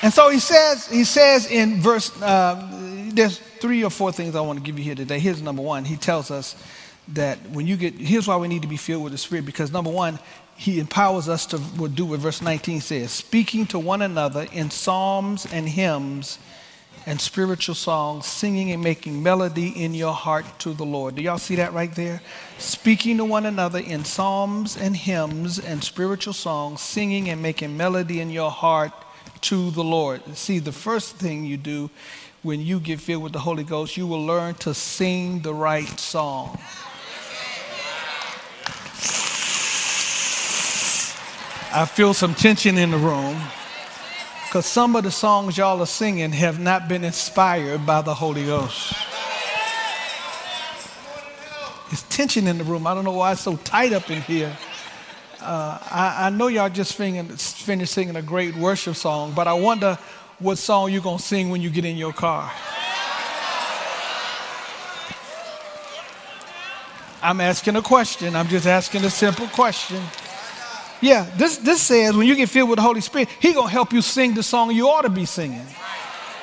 And 0.02 0.12
so 0.12 0.30
he 0.30 0.38
says, 0.38 0.86
he 0.86 1.04
says 1.04 1.50
in 1.50 1.80
verse, 1.80 2.10
uh, 2.22 2.66
there's 3.12 3.38
three 3.38 3.84
or 3.84 3.90
four 3.90 4.12
things 4.12 4.34
I 4.34 4.40
want 4.40 4.58
to 4.58 4.64
give 4.64 4.78
you 4.78 4.84
here 4.84 4.94
today. 4.94 5.18
Here's 5.18 5.42
number 5.42 5.62
one. 5.62 5.84
He 5.84 5.96
tells 5.96 6.30
us 6.30 6.56
that 7.08 7.38
when 7.50 7.66
you 7.66 7.76
get, 7.76 7.94
here's 7.94 8.26
why 8.26 8.36
we 8.36 8.48
need 8.48 8.62
to 8.62 8.68
be 8.68 8.76
filled 8.76 9.02
with 9.02 9.12
the 9.12 9.18
Spirit, 9.18 9.44
because 9.44 9.72
number 9.72 9.90
one, 9.90 10.18
he 10.56 10.78
empowers 10.78 11.28
us 11.28 11.46
to 11.46 11.58
do 11.88 12.04
what 12.04 12.20
verse 12.20 12.42
19 12.42 12.82
says 12.82 13.10
speaking 13.10 13.66
to 13.66 13.78
one 13.78 14.02
another 14.02 14.46
in 14.52 14.70
psalms 14.70 15.46
and 15.50 15.68
hymns 15.68 16.38
and 17.06 17.18
spiritual 17.18 17.74
songs, 17.74 18.26
singing 18.26 18.70
and 18.70 18.82
making 18.82 19.22
melody 19.22 19.68
in 19.68 19.94
your 19.94 20.12
heart 20.12 20.44
to 20.58 20.74
the 20.74 20.84
Lord. 20.84 21.14
Do 21.14 21.22
y'all 21.22 21.38
see 21.38 21.56
that 21.56 21.72
right 21.72 21.94
there? 21.94 22.20
Speaking 22.58 23.16
to 23.16 23.24
one 23.24 23.46
another 23.46 23.78
in 23.78 24.04
psalms 24.04 24.76
and 24.76 24.94
hymns 24.94 25.58
and 25.58 25.82
spiritual 25.82 26.34
songs, 26.34 26.82
singing 26.82 27.30
and 27.30 27.40
making 27.40 27.74
melody 27.76 28.20
in 28.20 28.28
your 28.28 28.50
heart 28.50 28.92
to 29.42 29.70
the 29.70 29.84
Lord. 29.84 30.36
See, 30.36 30.58
the 30.58 30.72
first 30.72 31.16
thing 31.16 31.44
you 31.44 31.56
do 31.56 31.90
when 32.42 32.60
you 32.60 32.80
get 32.80 33.00
filled 33.00 33.22
with 33.22 33.32
the 33.32 33.38
Holy 33.38 33.64
Ghost, 33.64 33.96
you 33.96 34.06
will 34.06 34.24
learn 34.24 34.54
to 34.54 34.72
sing 34.72 35.40
the 35.40 35.52
right 35.52 35.88
song. 36.00 36.58
I 41.72 41.84
feel 41.84 42.14
some 42.14 42.34
tension 42.34 42.78
in 42.78 42.90
the 42.90 42.98
room 42.98 43.36
because 44.46 44.66
some 44.66 44.96
of 44.96 45.04
the 45.04 45.10
songs 45.10 45.56
y'all 45.56 45.80
are 45.80 45.86
singing 45.86 46.32
have 46.32 46.58
not 46.58 46.88
been 46.88 47.04
inspired 47.04 47.86
by 47.86 48.02
the 48.02 48.12
Holy 48.12 48.44
Ghost. 48.44 48.94
There's 51.88 52.02
tension 52.04 52.48
in 52.48 52.58
the 52.58 52.64
room. 52.64 52.86
I 52.86 52.94
don't 52.94 53.04
know 53.04 53.12
why 53.12 53.32
it's 53.32 53.42
so 53.42 53.56
tight 53.56 53.92
up 53.92 54.10
in 54.10 54.22
here. 54.22 54.56
Uh, 55.42 55.78
I, 55.90 56.26
I, 56.26 56.30
know 56.30 56.48
y'all 56.48 56.68
just 56.68 56.94
finished 56.94 57.92
singing 57.92 58.16
a 58.16 58.22
great 58.22 58.54
worship 58.56 58.94
song, 58.94 59.32
but 59.34 59.48
I 59.48 59.54
wonder 59.54 59.98
what 60.38 60.58
song 60.58 60.92
you're 60.92 61.00
going 61.00 61.16
to 61.16 61.22
sing 61.22 61.48
when 61.48 61.62
you 61.62 61.70
get 61.70 61.86
in 61.86 61.96
your 61.96 62.12
car. 62.12 62.50
I'm 67.22 67.40
asking 67.40 67.76
a 67.76 67.82
question. 67.82 68.36
I'm 68.36 68.48
just 68.48 68.66
asking 68.66 69.04
a 69.04 69.10
simple 69.10 69.46
question. 69.48 70.02
Yeah, 71.00 71.26
this, 71.36 71.56
this 71.56 71.80
says 71.80 72.14
when 72.14 72.26
you 72.26 72.34
get 72.36 72.50
filled 72.50 72.68
with 72.68 72.76
the 72.76 72.82
Holy 72.82 73.00
Spirit, 73.00 73.28
He's 73.40 73.54
going 73.54 73.68
to 73.68 73.72
help 73.72 73.92
you 73.92 74.02
sing 74.02 74.34
the 74.34 74.42
song 74.42 74.70
you 74.72 74.88
ought 74.88 75.02
to 75.02 75.08
be 75.08 75.24
singing. 75.24 75.66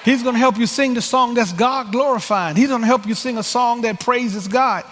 He's 0.03 0.23
going 0.23 0.35
to 0.35 0.39
help 0.39 0.57
you 0.57 0.65
sing 0.65 0.93
the 0.93 1.01
song 1.01 1.33
that's 1.33 1.51
God 1.51 1.91
glorifying. 1.91 2.55
He's 2.55 2.69
going 2.69 2.81
to 2.81 2.87
help 2.87 3.05
you 3.05 3.13
sing 3.13 3.37
a 3.37 3.43
song 3.43 3.81
that 3.81 3.99
praises 3.99 4.47
God. 4.47 4.85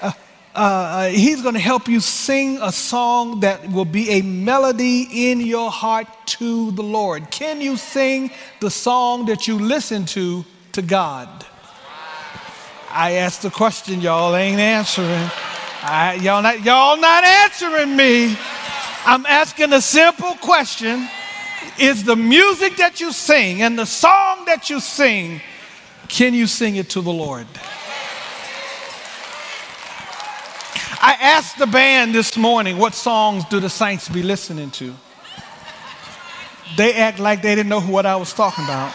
Uh, 0.00 0.12
uh, 0.54 0.58
uh, 0.58 1.08
he's 1.08 1.40
going 1.40 1.54
to 1.54 1.60
help 1.60 1.88
you 1.88 1.98
sing 1.98 2.58
a 2.60 2.70
song 2.70 3.40
that 3.40 3.70
will 3.70 3.86
be 3.86 4.10
a 4.10 4.22
melody 4.22 5.30
in 5.30 5.40
your 5.40 5.70
heart 5.70 6.06
to 6.26 6.70
the 6.72 6.82
Lord. 6.82 7.30
Can 7.30 7.62
you 7.62 7.78
sing 7.78 8.30
the 8.60 8.70
song 8.70 9.26
that 9.26 9.48
you 9.48 9.58
listen 9.58 10.04
to 10.06 10.44
to 10.72 10.82
God? 10.82 11.46
I 12.90 13.12
asked 13.12 13.40
the 13.40 13.50
question, 13.50 14.02
y'all 14.02 14.36
ain't 14.36 14.60
answering. 14.60 15.30
I, 15.82 16.18
y'all, 16.20 16.42
not, 16.42 16.62
y'all 16.62 17.00
not 17.00 17.24
answering 17.24 17.96
me. 17.96 18.36
I'm 19.06 19.24
asking 19.24 19.72
a 19.72 19.80
simple 19.80 20.34
question. 20.34 21.08
Is 21.80 22.04
the 22.04 22.16
music 22.16 22.76
that 22.76 23.00
you 23.00 23.12
sing 23.12 23.62
and 23.62 23.78
the 23.78 23.86
song 23.86 24.44
that 24.44 24.68
you 24.68 24.80
sing, 24.80 25.40
can 26.08 26.34
you 26.34 26.46
sing 26.46 26.76
it 26.76 26.90
to 26.90 27.00
the 27.00 27.10
Lord? 27.10 27.46
I 30.74 31.16
asked 31.20 31.58
the 31.58 31.66
band 31.66 32.14
this 32.14 32.36
morning, 32.36 32.78
what 32.78 32.94
songs 32.94 33.44
do 33.46 33.60
the 33.60 33.70
saints 33.70 34.08
be 34.08 34.22
listening 34.22 34.70
to? 34.72 34.94
They 36.76 36.94
act 36.94 37.18
like 37.18 37.42
they 37.42 37.54
didn't 37.54 37.68
know 37.68 37.80
what 37.80 38.06
I 38.06 38.16
was 38.16 38.32
talking 38.32 38.64
about. 38.64 38.94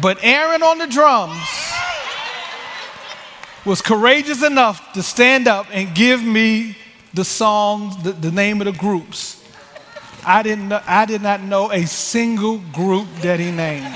But 0.00 0.18
Aaron 0.22 0.62
on 0.62 0.78
the 0.78 0.86
drums 0.86 1.38
was 3.64 3.80
courageous 3.80 4.42
enough 4.42 4.92
to 4.94 5.02
stand 5.02 5.46
up 5.48 5.66
and 5.70 5.94
give 5.94 6.22
me 6.22 6.76
the 7.14 7.24
songs, 7.24 8.02
the, 8.02 8.12
the 8.12 8.30
name 8.32 8.60
of 8.60 8.66
the 8.66 8.72
groups. 8.72 9.42
I, 10.26 10.42
didn't 10.42 10.68
know, 10.68 10.82
I 10.86 11.06
did 11.06 11.22
not 11.22 11.42
know 11.42 11.70
a 11.70 11.86
single 11.86 12.58
group 12.72 13.06
that 13.22 13.38
he 13.38 13.50
named. 13.50 13.94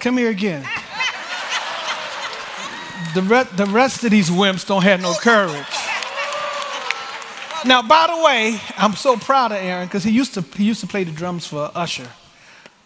Come 0.00 0.16
here 0.18 0.30
again. 0.30 0.66
The, 3.16 3.22
re- 3.22 3.48
the 3.56 3.64
rest 3.66 4.04
of 4.04 4.10
these 4.10 4.28
wimps 4.28 4.66
don't 4.66 4.82
have 4.82 5.00
no 5.00 5.14
courage. 5.14 5.64
Now, 7.64 7.80
by 7.80 8.06
the 8.14 8.22
way, 8.22 8.60
I'm 8.76 8.92
so 8.94 9.16
proud 9.16 9.52
of 9.52 9.58
Aaron 9.58 9.86
because 9.88 10.04
he 10.04 10.10
used 10.10 10.34
to 10.34 10.42
he 10.42 10.64
used 10.64 10.80
to 10.82 10.86
play 10.86 11.02
the 11.04 11.10
drums 11.10 11.46
for 11.46 11.70
Usher, 11.74 12.08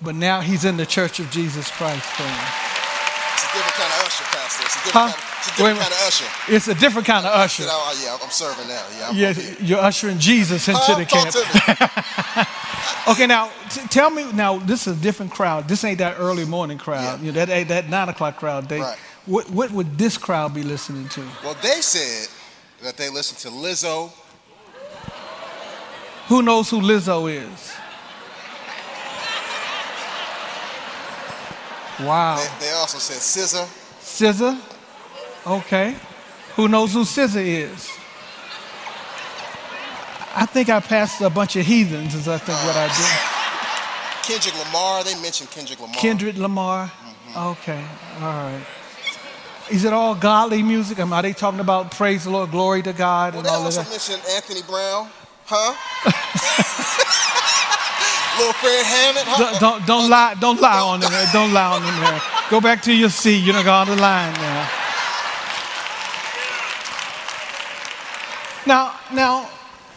but 0.00 0.14
now 0.14 0.40
he's 0.40 0.64
in 0.64 0.76
the 0.76 0.86
Church 0.86 1.18
of 1.18 1.28
Jesus 1.30 1.68
Christ. 1.72 2.06
It's 2.08 2.20
a 2.20 3.52
different 3.52 3.74
kind 3.74 3.92
of 3.92 4.06
Usher, 4.06 4.24
Pastor. 4.24 4.64
It's 4.64 4.76
a 4.76 4.84
different, 4.84 4.94
Huh? 4.94 5.08
kind, 5.10 5.14
of, 5.14 5.26
it's 5.36 5.48
a 5.48 5.54
different 5.58 5.78
kind 5.80 5.92
of 5.92 6.06
Usher. 6.06 6.54
It's 6.54 6.68
a 6.68 6.74
different 6.74 7.06
kind 7.08 7.26
of 7.26 7.32
I 7.32 7.44
Usher. 7.44 7.62
said, 7.64 7.72
oh, 7.72 8.00
yeah, 8.04 8.24
I'm 8.24 8.30
serving 8.30 8.68
now. 8.68 8.86
Yeah, 8.96 9.08
I'm 9.08 9.16
Yeah, 9.16 9.54
you're 9.66 9.80
ushering 9.80 10.18
Jesus 10.20 10.68
into 10.68 10.80
Huh? 10.80 10.94
the 10.98 11.04
Talk 11.04 11.32
camp. 11.32 11.34
to 11.34 12.38
me. 12.40 12.44
Okay, 13.08 13.26
now 13.26 13.50
t- 13.70 13.80
tell 13.88 14.10
me. 14.10 14.30
Now 14.32 14.58
this 14.58 14.86
is 14.86 14.96
a 14.96 15.00
different 15.00 15.32
crowd. 15.32 15.66
This 15.68 15.84
ain't 15.84 15.98
that 15.98 16.16
early 16.18 16.44
morning 16.44 16.78
crowd. 16.78 17.20
Yeah. 17.20 17.26
You 17.26 17.32
know, 17.32 17.44
that 17.44 17.68
that 17.68 17.88
nine 17.88 18.08
o'clock 18.08 18.36
crowd. 18.36 18.68
They, 18.68 18.80
Right. 18.80 18.98
What, 19.30 19.48
what 19.50 19.70
would 19.70 19.96
this 19.96 20.18
crowd 20.18 20.54
be 20.54 20.64
listening 20.64 21.08
to? 21.10 21.22
Well, 21.44 21.56
they 21.62 21.80
said 21.82 22.28
that 22.82 22.96
they 22.96 23.08
listen 23.08 23.36
to 23.48 23.56
Lizzo. 23.56 24.10
Who 26.26 26.42
knows 26.42 26.68
who 26.68 26.80
Lizzo 26.80 27.30
is? 27.30 27.72
Wow. 32.04 32.38
They, 32.58 32.66
they 32.66 32.72
also 32.72 32.98
said 32.98 33.18
SZA. 33.18 33.68
SZA? 34.00 34.60
Okay. 35.46 35.94
Who 36.56 36.66
knows 36.66 36.92
who 36.92 37.04
SZA 37.04 37.70
is? 37.70 37.88
I 40.34 40.44
think 40.46 40.70
I 40.70 40.80
passed 40.80 41.20
a 41.20 41.30
bunch 41.30 41.54
of 41.54 41.64
heathens, 41.64 42.16
is 42.16 42.26
I 42.26 42.38
think 42.38 42.58
what 42.64 42.76
I 42.76 42.88
did. 42.88 42.96
Oh, 42.98 44.22
Kendrick 44.24 44.66
Lamar. 44.66 45.04
They 45.04 45.14
mentioned 45.22 45.52
Kendrick 45.52 45.78
Lamar. 45.78 45.94
Kendrick 45.94 46.36
Lamar? 46.36 46.86
Mm-hmm. 46.86 47.38
Okay, 47.38 47.84
all 48.16 48.22
right. 48.22 48.66
Is 49.70 49.84
it 49.84 49.92
all 49.92 50.14
godly 50.16 50.62
music? 50.62 50.98
I 50.98 51.04
mean, 51.04 51.12
are 51.12 51.22
they 51.22 51.32
talking 51.32 51.60
about 51.60 51.92
praise 51.92 52.24
the 52.24 52.30
Lord, 52.30 52.50
glory 52.50 52.82
to 52.82 52.92
God, 52.92 53.34
Well, 53.34 53.40
and 53.40 53.48
all 53.48 53.60
of 53.60 53.64
also 53.66 53.82
that? 53.82 53.90
mentioned 53.90 54.22
Anthony 54.34 54.62
Brown. 54.62 55.08
Huh? 55.46 55.74
Little 58.38 58.52
Fred 58.54 58.84
Hammond. 58.84 59.26
Huh? 59.28 59.38
Don't, 59.38 59.60
don't, 59.60 59.86
don't 59.86 60.10
lie, 60.10 60.34
don't 60.40 60.60
lie 60.60 60.80
on 60.80 61.00
them 61.00 61.10
there. 61.12 61.28
Don't 61.32 61.52
lie 61.52 61.76
on 61.76 61.82
them 61.82 62.00
there. 62.00 62.20
Go 62.50 62.60
back 62.60 62.82
to 62.82 62.92
your 62.92 63.10
seat. 63.10 63.38
You 63.38 63.52
don't 63.52 63.64
go 63.64 63.72
on 63.72 63.86
the 63.86 63.96
line 63.96 64.32
now. 64.34 64.68
Now, 68.66 68.94
now, 69.12 69.48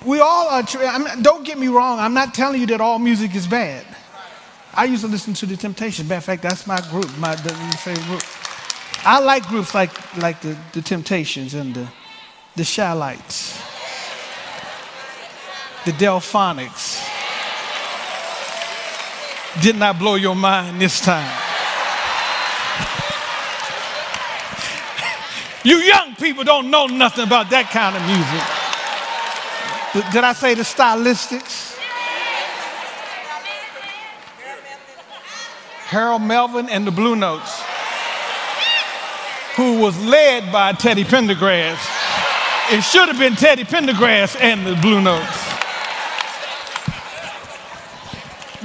we 0.06 0.20
all 0.20 0.48
are. 0.50 0.64
Tra- 0.64 0.88
I 0.88 0.98
mean, 0.98 1.22
don't 1.24 1.46
get 1.46 1.58
me 1.58 1.68
wrong. 1.68 2.00
I'm 2.00 2.14
not 2.14 2.34
telling 2.34 2.62
you 2.62 2.68
that 2.68 2.82
all 2.82 3.00
music 3.00 3.36
is 3.36 3.48
bad. 3.48 3.86
I 4.74 4.86
used 4.86 5.04
to 5.04 5.08
listen 5.08 5.34
to 5.36 5.46
the 5.46 5.56
Temptations. 5.58 6.08
Matter 6.08 6.18
of 6.18 6.24
fact, 6.24 6.42
that's 6.42 6.66
my 6.68 6.80
group, 6.90 7.10
my 7.18 7.36
my 7.36 7.76
favorite 7.78 8.06
group. 8.06 8.24
I 9.06 9.20
like 9.20 9.46
groups 9.48 9.74
like 9.74 9.92
like 10.18 10.42
the, 10.42 10.58
the 10.72 10.82
Temptations 10.82 11.54
and 11.54 11.74
the 11.74 11.88
the 12.56 12.64
Chi-Lites, 12.64 13.60
the 15.86 15.92
Delfonics. 15.92 17.10
Did 19.62 19.78
not 19.78 20.00
blow 20.00 20.16
your 20.16 20.36
mind 20.36 20.82
this 20.82 21.00
time. 21.02 21.32
You 25.66 25.78
young 25.78 26.14
people 26.16 26.44
don't 26.44 26.70
know 26.70 26.88
nothing 26.88 27.24
about 27.24 27.50
that 27.52 27.70
kind 27.72 27.96
of 27.96 28.04
music. 28.04 28.44
Did 30.12 30.26
I 30.26 30.34
say 30.34 30.56
the 30.56 30.64
stylistics? 30.64 31.78
Harold 35.88 36.24
Melvin 36.24 36.68
and 36.68 36.86
the 36.86 36.92
Blue 36.92 37.16
Notes, 37.16 37.63
who 39.56 39.80
was 39.80 39.98
led 40.04 40.52
by 40.52 40.74
Teddy 40.74 41.04
Pendergrass. 41.04 41.78
It 42.72 42.82
should 42.82 43.08
have 43.08 43.20
been 43.20 43.36
Teddy 43.36 43.64
Pendergrass 43.64 44.40
and 44.40 44.66
the 44.66 44.76
Blue 44.82 45.02
Notes. 45.02 45.50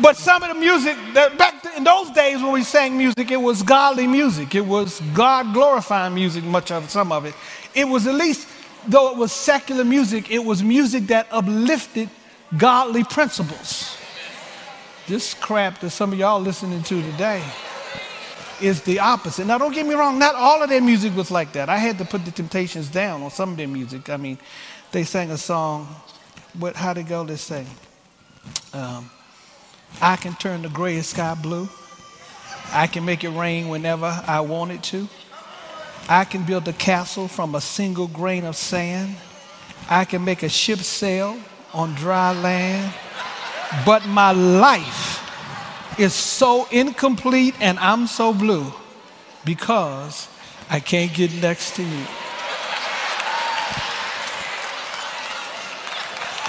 But 0.01 0.17
some 0.17 0.43
of 0.43 0.49
the 0.49 0.55
music, 0.55 0.97
back 1.15 1.55
in 1.77 1.85
those 1.85 2.11
days 2.13 2.41
when 2.41 2.53
we 2.53 2.63
sang 2.63 2.97
music, 2.97 3.31
it 3.31 3.37
was 3.37 3.63
godly 3.63 4.07
music. 4.07 4.55
It 4.55 4.65
was 4.65 5.01
God 5.13 5.53
glorifying 5.53 6.15
music, 6.15 6.45
much 6.45 6.71
of 6.71 6.89
some 6.89 7.13
of 7.13 7.25
it. 7.25 7.35
It 7.75 7.85
was 7.85 8.07
at 8.07 8.15
least, 8.15 8.49
though 8.87 9.11
it 9.11 9.17
was 9.17 9.33
secular 9.33 9.85
music, 9.85 10.31
it 10.31 10.45
was 10.45 10.63
music 10.63 11.09
that 11.09 11.27
uplifted 11.31 12.09
godly 12.57 13.05
principles. 13.05 13.97
This 15.07 15.35
crap 15.35 15.81
that 15.81 15.91
some 15.91 16.13
of 16.13 16.19
y'all 16.19 16.41
listening 16.41 16.83
to 16.85 17.03
today 17.03 17.43
is 18.61 18.83
the 18.83 19.01
opposite. 19.01 19.47
Now, 19.47 19.59
don't 19.59 19.75
get 19.75 19.87
me 19.87 19.95
wrong, 19.95 20.19
not 20.19 20.35
all 20.35 20.63
of 20.63 20.69
their 20.69 20.81
music 20.81 21.15
was 21.17 21.31
like 21.31 21.53
that. 21.53 21.69
I 21.69 21.79
had 21.79 21.99
to 21.99 22.05
put 22.05 22.25
the 22.25 22.31
Temptations 22.31 22.89
down 22.89 23.23
on 23.23 23.31
some 23.31 23.51
of 23.51 23.57
their 23.57 23.69
music. 23.69 24.11
I 24.11 24.17
mean, 24.17 24.39
they 24.93 25.05
sang 25.05 25.31
a 25.31 25.39
song, 25.39 25.87
what, 26.59 26.77
how'd 26.77 26.99
it 26.99 27.09
go? 27.09 27.23
Let's 27.23 27.43
say, 27.43 27.65
um, 28.73 29.11
I 30.01 30.17
can 30.17 30.35
turn 30.35 30.63
the 30.63 30.69
gray 30.69 31.01
sky 31.01 31.35
blue. 31.35 31.69
I 32.73 32.87
can 32.87 33.05
make 33.05 33.25
it 33.25 33.31
rain 33.31 33.69
whenever 33.69 34.23
I 34.27 34.41
want 34.41 34.73
it 34.73 34.83
to. 34.85 35.09
I 36.09 36.25
can 36.25 36.45
build 36.45 36.67
a 36.69 36.73
castle 36.73 37.29
from 37.29 37.55
a 37.55 37.61
single 37.61 38.07
grain 38.07 38.45
of 38.45 38.57
sand. 38.57 39.17
I 39.89 40.05
can 40.05 40.25
make 40.25 40.43
a 40.43 40.49
ship 40.49 40.79
sail 40.79 41.39
on 41.73 41.95
dry 41.95 42.33
land. 42.33 42.95
But 43.85 44.07
my 44.07 44.33
life 44.33 45.28
is 45.99 46.15
so 46.15 46.67
incomplete 46.71 47.55
and 47.61 47.79
I'm 47.79 48.07
so 48.07 48.33
blue 48.33 48.73
because 49.45 50.29
I 50.71 50.81
can't 50.81 51.13
get 51.13 51.33
next 51.43 51.77
to 51.77 51.83
you. 51.83 52.07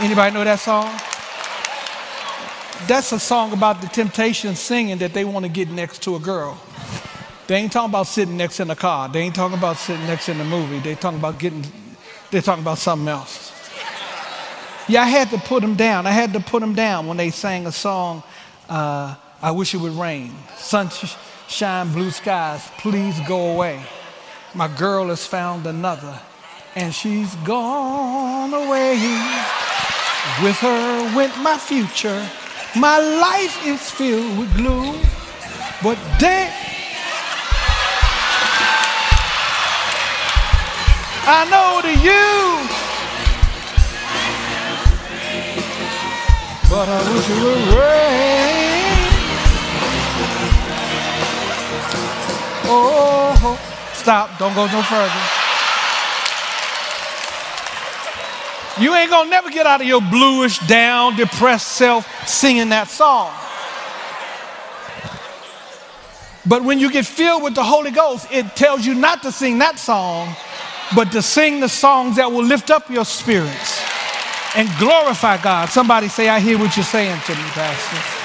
Anybody 0.01 0.33
know 0.33 0.43
that 0.43 0.59
song? 0.59 0.89
That's 2.87 3.11
a 3.11 3.19
song 3.19 3.51
about 3.51 3.81
the 3.81 3.87
temptation 3.87 4.55
singing 4.55 4.99
that 4.99 5.13
they 5.13 5.25
want 5.25 5.45
to 5.45 5.51
get 5.51 5.69
next 5.69 6.01
to 6.03 6.15
a 6.15 6.19
girl. 6.19 6.57
They 7.47 7.55
ain't 7.55 7.71
talking 7.71 7.89
about 7.89 8.07
sitting 8.07 8.37
next 8.37 8.59
in 8.59 8.69
a 8.69 8.75
car. 8.75 9.09
They 9.09 9.21
ain't 9.21 9.35
talking 9.35 9.57
about 9.57 9.77
sitting 9.77 10.05
next 10.05 10.29
in 10.29 10.39
a 10.39 10.45
movie. 10.45 10.79
They 10.79 10.95
talking 10.95 11.19
about 11.19 11.39
getting, 11.39 11.65
they're 12.31 12.41
talking 12.41 12.63
about 12.63 12.77
something 12.77 13.07
else. 13.07 13.51
Yeah, 14.87 15.01
I 15.01 15.07
had 15.07 15.29
to 15.31 15.37
put 15.37 15.61
them 15.61 15.75
down. 15.75 16.07
I 16.07 16.11
had 16.11 16.31
to 16.33 16.39
put 16.39 16.61
them 16.61 16.73
down 16.73 17.07
when 17.07 17.17
they 17.17 17.29
sang 17.29 17.67
a 17.67 17.71
song, 17.71 18.23
uh, 18.69 19.15
I 19.41 19.51
Wish 19.51 19.73
It 19.73 19.77
Would 19.77 19.93
Rain. 19.93 20.33
Sunshine, 20.57 21.93
blue 21.93 22.11
skies, 22.11 22.69
please 22.77 23.17
go 23.25 23.53
away. 23.53 23.81
My 24.53 24.67
girl 24.67 25.07
has 25.07 25.25
found 25.25 25.65
another, 25.65 26.19
and 26.75 26.93
she's 26.93 27.33
gone 27.37 28.53
away. 28.53 28.95
With 30.43 30.57
her 30.57 31.15
went 31.15 31.37
my 31.41 31.57
future. 31.57 32.27
My 32.75 32.99
life 32.99 33.65
is 33.65 33.89
filled 33.89 34.37
with 34.37 34.53
gloom. 34.57 34.99
But 35.81 35.97
damn, 36.19 36.51
I 41.25 41.45
know 41.49 41.79
to 41.81 41.93
you. 42.07 42.59
But 46.69 46.89
I 46.89 47.13
wish 47.13 47.29
it 47.29 47.41
would 47.41 47.79
rain. 47.79 48.68
Oh, 52.71 53.33
oh, 53.41 53.93
stop. 53.93 54.37
Don't 54.37 54.53
go 54.53 54.67
no 54.67 54.81
further. 54.83 55.39
You 58.79 58.95
ain't 58.95 59.09
gonna 59.09 59.29
never 59.29 59.49
get 59.49 59.65
out 59.65 59.81
of 59.81 59.87
your 59.87 60.01
bluish, 60.01 60.59
down, 60.59 61.17
depressed 61.17 61.69
self 61.69 62.07
singing 62.27 62.69
that 62.69 62.87
song. 62.87 63.33
But 66.45 66.63
when 66.63 66.79
you 66.79 66.91
get 66.91 67.05
filled 67.05 67.43
with 67.43 67.55
the 67.55 67.63
Holy 67.63 67.91
Ghost, 67.91 68.27
it 68.31 68.55
tells 68.55 68.85
you 68.85 68.95
not 68.95 69.21
to 69.23 69.31
sing 69.31 69.57
that 69.59 69.77
song, 69.77 70.35
but 70.95 71.11
to 71.11 71.21
sing 71.21 71.59
the 71.59 71.69
songs 71.69 72.15
that 72.15 72.31
will 72.31 72.43
lift 72.43 72.71
up 72.71 72.89
your 72.89 73.05
spirits 73.05 73.81
and 74.55 74.69
glorify 74.79 75.41
God. 75.41 75.69
Somebody 75.69 76.07
say, 76.07 76.29
I 76.29 76.39
hear 76.39 76.57
what 76.57 76.75
you're 76.77 76.85
saying 76.85 77.19
to 77.25 77.35
me, 77.35 77.43
Pastor. 77.49 78.18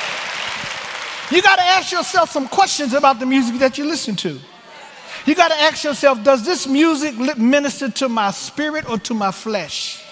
You 1.30 1.42
got 1.42 1.56
to 1.56 1.62
ask 1.62 1.90
yourself 1.90 2.30
some 2.30 2.48
questions 2.48 2.92
about 2.92 3.18
the 3.18 3.26
music 3.26 3.58
that 3.58 3.78
you 3.78 3.84
listen 3.84 4.14
to. 4.16 4.38
You 5.26 5.34
got 5.34 5.48
to 5.48 5.60
ask 5.60 5.84
yourself, 5.84 6.22
does 6.22 6.44
this 6.44 6.66
music 6.66 7.16
minister 7.38 7.90
to 7.90 8.08
my 8.08 8.30
spirit 8.30 8.88
or 8.88 8.98
to 8.98 9.14
my 9.14 9.30
flesh? 9.30 10.04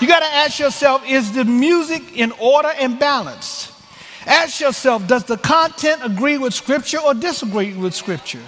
You 0.00 0.06
got 0.06 0.20
to 0.20 0.26
ask 0.26 0.58
yourself, 0.58 1.06
is 1.06 1.32
the 1.32 1.44
music 1.44 2.16
in 2.16 2.32
order 2.32 2.70
and 2.78 2.98
balanced? 2.98 3.72
Ask 4.26 4.60
yourself, 4.60 5.06
does 5.06 5.24
the 5.24 5.36
content 5.36 6.00
agree 6.02 6.38
with 6.38 6.54
Scripture 6.54 6.98
or 6.98 7.14
disagree 7.14 7.74
with 7.74 7.94
Scripture? 7.94 8.42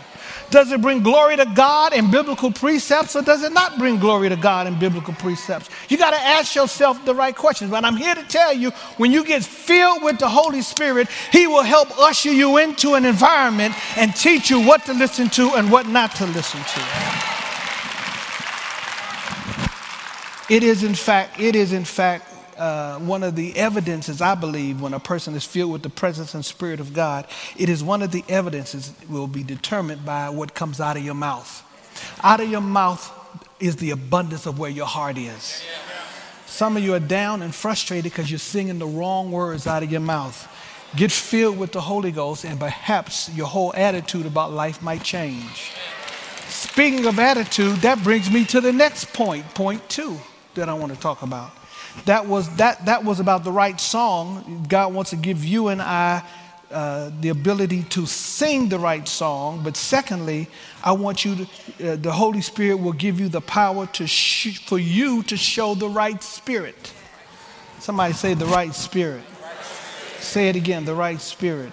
Does 0.51 0.73
it 0.73 0.81
bring 0.81 1.03
glory 1.03 1.37
to 1.37 1.45
God 1.45 1.93
in 1.93 2.11
biblical 2.11 2.51
precepts 2.51 3.15
or 3.15 3.23
does 3.23 3.43
it 3.43 3.53
not 3.53 3.79
bring 3.79 3.99
glory 3.99 4.31
to 4.31 4.37
God 4.37 4.67
in 4.67 4.79
biblical 4.79 5.13
precepts? 5.15 5.69
You 5.91 5.99
got 5.99 6.13
to 6.13 6.21
ask 6.21 6.55
yourself 6.55 7.05
the 7.05 7.15
right 7.15 7.37
questions. 7.37 7.71
But 7.71 7.85
I'm 7.85 7.97
here 7.97 8.15
to 8.15 8.23
tell 8.25 8.55
you 8.55 8.71
when 8.97 9.13
you 9.13 9.25
get 9.25 9.45
filled 9.45 10.03
with 10.03 10.19
the 10.19 10.29
Holy 10.29 10.63
Spirit, 10.63 11.09
He 11.33 11.47
will 11.47 11.63
help 11.63 11.99
usher 11.99 12.33
you 12.33 12.57
into 12.57 12.95
an 12.95 13.05
environment 13.05 13.75
and 13.99 14.17
teach 14.17 14.49
you 14.49 14.61
what 14.61 14.87
to 14.87 14.95
listen 14.95 15.29
to 15.31 15.51
and 15.55 15.71
what 15.71 15.87
not 15.87 16.15
to 16.17 16.27
listen 16.27 16.61
to. 16.61 16.81
It 20.49 20.63
is 20.63 20.83
in 20.83 20.95
fact, 20.95 21.39
it 21.39 21.55
is 21.55 21.75
in 21.75 21.85
fact 21.85 22.38
uh, 22.59 22.99
one 22.99 23.23
of 23.23 23.37
the 23.37 23.57
evidences, 23.57 24.21
I 24.21 24.35
believe, 24.35 24.81
when 24.81 24.93
a 24.93 25.01
person 25.01 25.35
is 25.35 25.45
filled 25.45 25.73
with 25.73 25.83
the 25.83 25.91
presence 25.91 26.35
and 26.35 26.45
spirit 26.45 26.81
of 26.81 26.93
God, 26.93 27.27
it 27.57 27.69
is 27.69 27.83
one 27.83 28.03
of 28.03 28.11
the 28.11 28.25
evidences 28.29 28.93
will 29.09 29.27
be 29.27 29.43
determined 29.43 30.05
by 30.05 30.29
what 30.29 30.55
comes 30.55 30.81
out 30.81 30.97
of 30.97 31.05
your 31.05 31.15
mouth. 31.15 31.65
Out 32.23 32.41
of 32.41 32.51
your 32.51 32.61
mouth 32.61 33.13
is 33.61 33.77
the 33.77 33.91
abundance 33.91 34.47
of 34.47 34.59
where 34.59 34.71
your 34.71 34.87
heart 34.87 35.17
is. 35.19 35.63
Some 36.47 36.77
of 36.77 36.83
you 36.83 36.95
are 36.95 37.01
down 37.01 37.43
and 37.43 37.55
frustrated 37.55 38.05
because 38.11 38.31
you're 38.31 38.39
singing 38.39 38.79
the 38.79 38.87
wrong 38.87 39.31
words 39.31 39.67
out 39.67 39.83
of 39.83 39.93
your 39.93 40.01
mouth. 40.01 40.49
Get 40.97 41.13
filled 41.13 41.59
with 41.59 41.73
the 41.73 41.81
Holy 41.81 42.11
Ghost, 42.11 42.45
and 42.45 42.59
perhaps 42.59 43.29
your 43.35 43.47
whole 43.47 43.73
attitude 43.77 44.27
about 44.27 44.53
life 44.53 44.83
might 44.83 45.03
change. 45.03 45.73
Speaking 46.49 47.07
of 47.07 47.19
attitude, 47.19 47.77
that 47.79 48.03
brings 48.03 48.31
me 48.31 48.45
to 48.47 48.61
the 48.61 48.73
next 48.73 49.13
point, 49.13 49.45
point 49.55 49.87
two, 49.89 50.19
that 50.55 50.69
I 50.69 50.75
want 50.75 50.93
to 50.95 50.99
talk 50.99 51.23
about 51.23 51.58
that 52.05 52.27
was, 52.27 52.49
that, 52.57 52.85
that 52.87 53.05
was 53.05 53.21
about 53.21 53.45
the 53.45 53.53
right 53.53 53.79
song. 53.81 54.67
God 54.69 54.95
wants 54.95 55.11
to 55.11 55.17
give 55.17 55.45
you 55.45 55.69
and 55.69 55.81
I 55.83 56.23
uh, 56.71 57.11
the 57.23 57.31
ability 57.31 57.83
to 57.85 58.05
sing 58.05 58.69
the 58.69 58.79
right 58.79 59.09
song. 59.09 59.63
But 59.65 59.75
secondly, 59.75 60.49
I 60.85 60.93
want 60.93 61.25
you 61.25 61.37
to, 61.37 61.93
uh, 61.93 61.97
the 61.97 62.13
Holy 62.13 62.43
Spirit 62.43 62.77
will 62.77 62.93
give 62.93 63.19
you 63.19 63.31
the 63.31 63.41
power 63.41 63.87
to 63.87 64.07
sh- 64.07 64.59
for 64.67 64.79
you 64.79 65.23
to 65.25 65.37
show 65.39 65.75
the 65.75 65.89
right 65.89 66.23
spirit. 66.23 66.93
Somebody 67.79 68.13
say 68.13 68.35
the 68.35 68.45
right 68.45 68.75
spirit. 68.75 69.23
Say 70.21 70.51
it 70.51 70.57
again, 70.57 70.85
the 70.85 70.95
right 70.95 71.21
spirit. 71.21 71.73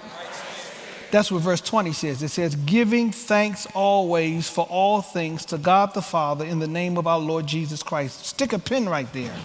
That's 1.11 1.29
what 1.29 1.41
verse 1.41 1.61
20 1.61 1.91
says. 1.91 2.23
It 2.23 2.29
says, 2.29 2.55
giving 2.55 3.11
thanks 3.11 3.67
always 3.73 4.49
for 4.49 4.65
all 4.65 5.01
things 5.01 5.43
to 5.47 5.57
God 5.57 5.93
the 5.93 6.01
Father 6.01 6.45
in 6.45 6.59
the 6.59 6.67
name 6.67 6.97
of 6.97 7.05
our 7.05 7.19
Lord 7.19 7.47
Jesus 7.47 7.83
Christ. 7.83 8.25
Stick 8.25 8.53
a 8.53 8.59
pin 8.59 8.87
right 8.87 9.11
there 9.11 9.35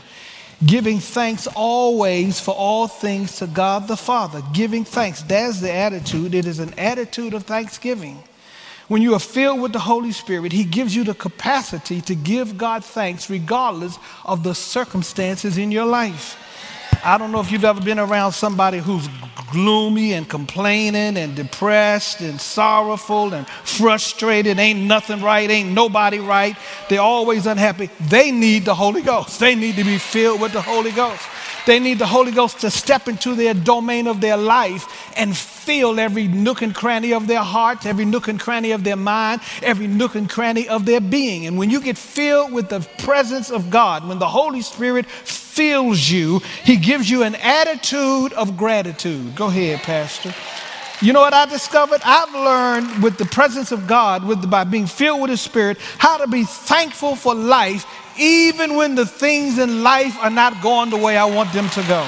giving 0.65 0.99
thanks 0.99 1.47
always 1.47 2.41
for 2.41 2.55
all 2.55 2.89
things 2.89 3.37
to 3.37 3.47
God 3.47 3.89
the 3.89 3.97
Father. 3.97 4.43
Giving 4.53 4.85
thanks. 4.85 5.23
That's 5.23 5.61
the 5.61 5.73
attitude. 5.73 6.35
It 6.35 6.47
is 6.47 6.59
an 6.59 6.75
attitude 6.79 7.35
of 7.35 7.45
thanksgiving. 7.45 8.23
When 8.89 9.03
you 9.03 9.15
are 9.15 9.21
filled 9.21 9.61
with 9.61 9.73
the 9.73 9.79
Holy 9.79 10.13
Spirit, 10.13 10.51
He 10.51 10.65
gives 10.65 10.97
you 10.97 11.05
the 11.05 11.15
capacity 11.15 12.01
to 12.03 12.15
give 12.15 12.59
God 12.59 12.85
thanks 12.85 13.31
regardless 13.31 13.99
of 14.25 14.43
the 14.43 14.55
circumstances 14.55 15.59
in 15.59 15.71
your 15.71 15.87
life. 15.87 16.37
I 17.03 17.17
don't 17.19 17.33
know 17.33 17.41
if 17.41 17.51
you've 17.51 17.65
ever 17.65 17.81
been 17.81 17.99
around 17.99 18.33
somebody 18.33 18.79
who's 18.79 19.09
gloomy 19.53 20.13
and 20.13 20.29
complaining 20.29 21.17
and 21.17 21.35
depressed 21.35 22.21
and 22.21 22.41
sorrowful 22.41 23.35
and 23.35 23.47
frustrated. 23.49 24.59
Ain't 24.59 24.81
nothing 24.81 25.21
right, 25.23 25.51
ain't 25.51 25.73
nobody 25.73 26.19
right. 26.19 26.57
They're 26.89 27.01
always 27.01 27.47
unhappy. 27.47 27.91
They 28.01 28.31
need 28.31 28.65
the 28.65 28.75
Holy 28.75 29.03
Ghost. 29.03 29.41
They 29.41 29.55
need 29.55 29.77
to 29.77 29.85
be 29.85 29.99
filled 29.99 30.41
with 30.41 30.53
the 30.53 30.63
Holy 30.63 30.93
Ghost. 30.93 31.23
They 31.67 31.79
need 31.79 31.99
the 31.99 32.07
Holy 32.07 32.33
Ghost 32.33 32.61
to 32.61 32.71
step 32.71 33.09
into 33.09 33.35
their 33.35 33.55
domain 33.55 34.07
of 34.07 34.21
their 34.21 34.37
life 34.37 34.87
and 35.17 35.37
fill 35.37 36.01
every 36.01 36.27
nook 36.29 36.63
and 36.63 36.75
cranny 36.75 37.13
of 37.13 37.27
their 37.27 37.43
heart, 37.43 37.87
every 37.87 38.05
nook 38.05 38.29
and 38.29 38.41
cranny 38.41 38.73
of 38.73 38.85
their 38.85 38.97
mind, 38.97 39.41
every 39.63 39.87
nook 39.87 40.15
and 40.15 40.29
cranny 40.29 40.69
of 40.69 40.87
their 40.87 41.01
being. 41.01 41.47
And 41.47 41.59
when 41.59 41.71
you 41.71 41.81
get 41.81 41.99
filled 41.99 42.53
with 42.53 42.69
the 42.69 42.81
presence 42.99 43.51
of 43.51 43.71
God, 43.71 44.07
when 44.09 44.19
the 44.19 44.29
Holy 44.29 44.63
Spirit 44.63 45.07
fills 45.07 46.09
you, 46.09 46.41
He 46.65 46.77
gives 46.77 47.11
you 47.11 47.23
an 47.23 47.35
attitude 47.37 48.33
of 48.33 48.57
gratitude. 48.57 49.35
Go 49.37 49.47
ahead, 49.47 49.81
Pastor. 49.81 50.35
You 51.03 51.15
know 51.15 51.21
what 51.21 51.33
I 51.33 51.47
discovered? 51.47 52.03
I've 52.05 52.35
learned 52.35 53.03
with 53.03 53.17
the 53.17 53.25
presence 53.25 53.73
of 53.73 53.87
God, 53.87 54.23
with 54.23 54.43
the, 54.43 54.47
by 54.47 54.65
being 54.65 54.87
filled 54.87 55.23
with 55.23 55.31
His 55.31 55.41
Spirit, 55.41 55.79
how 55.97 56.19
to 56.19 56.27
be 56.27 56.45
thankful 56.45 57.17
for 57.17 57.35
life, 57.35 57.87
even 58.19 58.77
when 58.77 58.95
the 58.95 59.07
things 59.07 59.59
in 59.59 59.83
life 59.83 60.17
are 60.21 60.31
not 60.31 60.63
going 60.63 60.91
the 60.91 60.97
way 60.97 61.17
I 61.17 61.25
want 61.25 61.53
them 61.53 61.69
to 61.71 61.83
go. 61.83 62.07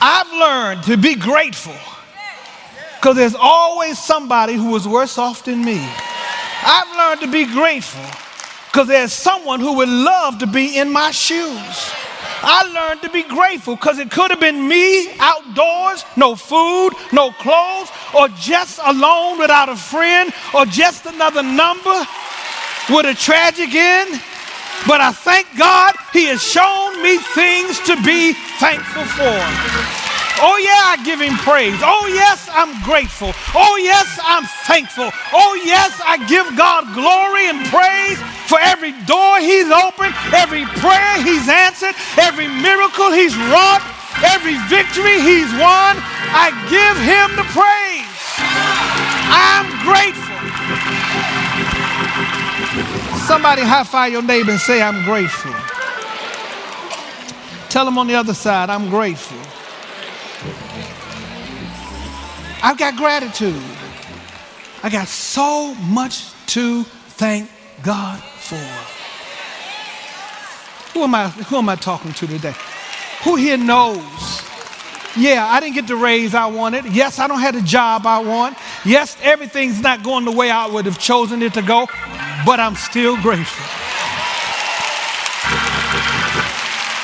I've 0.00 0.32
learned 0.32 0.82
to 0.84 0.96
be 0.96 1.14
grateful 1.14 1.76
because 2.96 3.16
there's 3.16 3.34
always 3.34 3.98
somebody 3.98 4.54
who 4.54 4.74
is 4.76 4.86
worse 4.86 5.18
off 5.18 5.44
than 5.44 5.64
me. 5.64 5.78
I've 6.66 6.96
learned 6.96 7.20
to 7.22 7.28
be 7.28 7.44
grateful 7.52 8.04
because 8.66 8.88
there's 8.88 9.12
someone 9.12 9.60
who 9.60 9.74
would 9.74 9.88
love 9.88 10.38
to 10.38 10.46
be 10.46 10.78
in 10.78 10.90
my 10.90 11.10
shoes. 11.10 11.92
I 12.42 12.62
learned 12.72 13.02
to 13.02 13.10
be 13.10 13.22
grateful 13.22 13.76
because 13.76 13.98
it 13.98 14.10
could 14.10 14.30
have 14.30 14.40
been 14.40 14.66
me 14.66 15.12
outdoors, 15.18 16.04
no 16.16 16.34
food, 16.34 16.92
no 17.12 17.30
clothes, 17.32 17.90
or 18.16 18.28
just 18.28 18.80
alone 18.84 19.38
without 19.38 19.68
a 19.68 19.76
friend, 19.76 20.32
or 20.54 20.66
just 20.66 21.06
another 21.06 21.42
number 21.42 22.06
with 22.90 23.06
a 23.06 23.14
tragic 23.14 23.74
end. 23.74 24.20
But 24.86 25.00
I 25.00 25.12
thank 25.12 25.46
God 25.56 25.94
He 26.12 26.26
has 26.26 26.42
shown 26.42 27.02
me 27.02 27.18
things 27.18 27.80
to 27.80 27.96
be 28.02 28.32
thankful 28.58 29.04
for. 29.04 29.93
Oh, 30.42 30.58
yeah, 30.58 30.94
I 30.94 30.98
give 31.04 31.20
him 31.20 31.36
praise. 31.46 31.78
Oh, 31.82 32.10
yes, 32.10 32.50
I'm 32.50 32.74
grateful. 32.82 33.30
Oh, 33.54 33.76
yes, 33.78 34.18
I'm 34.22 34.44
thankful. 34.66 35.10
Oh, 35.32 35.54
yes, 35.62 35.94
I 36.04 36.18
give 36.26 36.46
God 36.56 36.90
glory 36.94 37.46
and 37.46 37.62
praise 37.70 38.18
for 38.50 38.58
every 38.58 38.92
door 39.06 39.38
he's 39.38 39.70
opened, 39.70 40.14
every 40.34 40.66
prayer 40.82 41.14
he's 41.22 41.48
answered, 41.48 41.94
every 42.18 42.48
miracle 42.48 43.10
he's 43.14 43.36
wrought, 43.48 43.82
every 44.26 44.58
victory 44.66 45.22
he's 45.22 45.50
won. 45.54 45.94
I 46.34 46.50
give 46.66 46.96
him 46.98 47.28
the 47.38 47.46
praise. 47.54 48.10
I'm 49.30 49.70
grateful. 49.86 50.34
Somebody 53.26 53.62
high 53.62 53.84
five 53.84 54.12
your 54.12 54.22
neighbor 54.22 54.50
and 54.50 54.60
say, 54.60 54.82
I'm 54.82 55.04
grateful. 55.04 55.54
Tell 57.70 57.84
them 57.84 57.98
on 57.98 58.06
the 58.06 58.14
other 58.14 58.34
side, 58.34 58.68
I'm 58.68 58.90
grateful. 58.90 59.38
I've 62.64 62.78
got 62.78 62.96
gratitude. 62.96 63.62
I 64.82 64.88
got 64.88 65.06
so 65.06 65.74
much 65.74 66.32
to 66.46 66.84
thank 66.84 67.50
God 67.82 68.18
for. 68.20 68.56
Who 70.94 71.04
am 71.04 71.14
I, 71.14 71.28
who 71.28 71.56
am 71.58 71.68
I 71.68 71.76
talking 71.76 72.14
to 72.14 72.26
today? 72.26 72.54
Who 73.24 73.36
here 73.36 73.58
knows? 73.58 74.00
Yeah, 75.14 75.46
I 75.46 75.60
didn't 75.60 75.74
get 75.74 75.86
the 75.86 75.96
raise 75.96 76.34
I 76.34 76.46
wanted. 76.46 76.86
Yes, 76.86 77.18
I 77.18 77.26
don't 77.26 77.40
have 77.40 77.54
the 77.54 77.60
job 77.60 78.06
I 78.06 78.20
want. 78.20 78.56
Yes, 78.86 79.18
everything's 79.20 79.82
not 79.82 80.02
going 80.02 80.24
the 80.24 80.32
way 80.32 80.50
I 80.50 80.66
would 80.66 80.86
have 80.86 80.98
chosen 80.98 81.42
it 81.42 81.52
to 81.54 81.62
go, 81.62 81.86
but 82.46 82.60
I'm 82.60 82.76
still 82.76 83.20
grateful. 83.20 83.66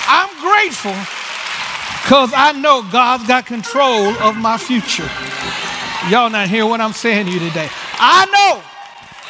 I'm 0.09 0.41
grateful 0.41 0.97
because 2.03 2.33
I 2.35 2.53
know 2.53 2.83
God's 2.91 3.27
got 3.29 3.45
control 3.45 4.09
of 4.23 4.39
my 4.39 4.57
future. 4.57 5.11
Y'all 6.09 6.31
not 6.31 6.49
hear 6.49 6.65
what 6.65 6.81
I'm 6.81 6.93
saying 6.93 7.27
to 7.27 7.33
you 7.33 7.41
today. 7.41 7.69
I 8.01 8.25
know 8.33 8.65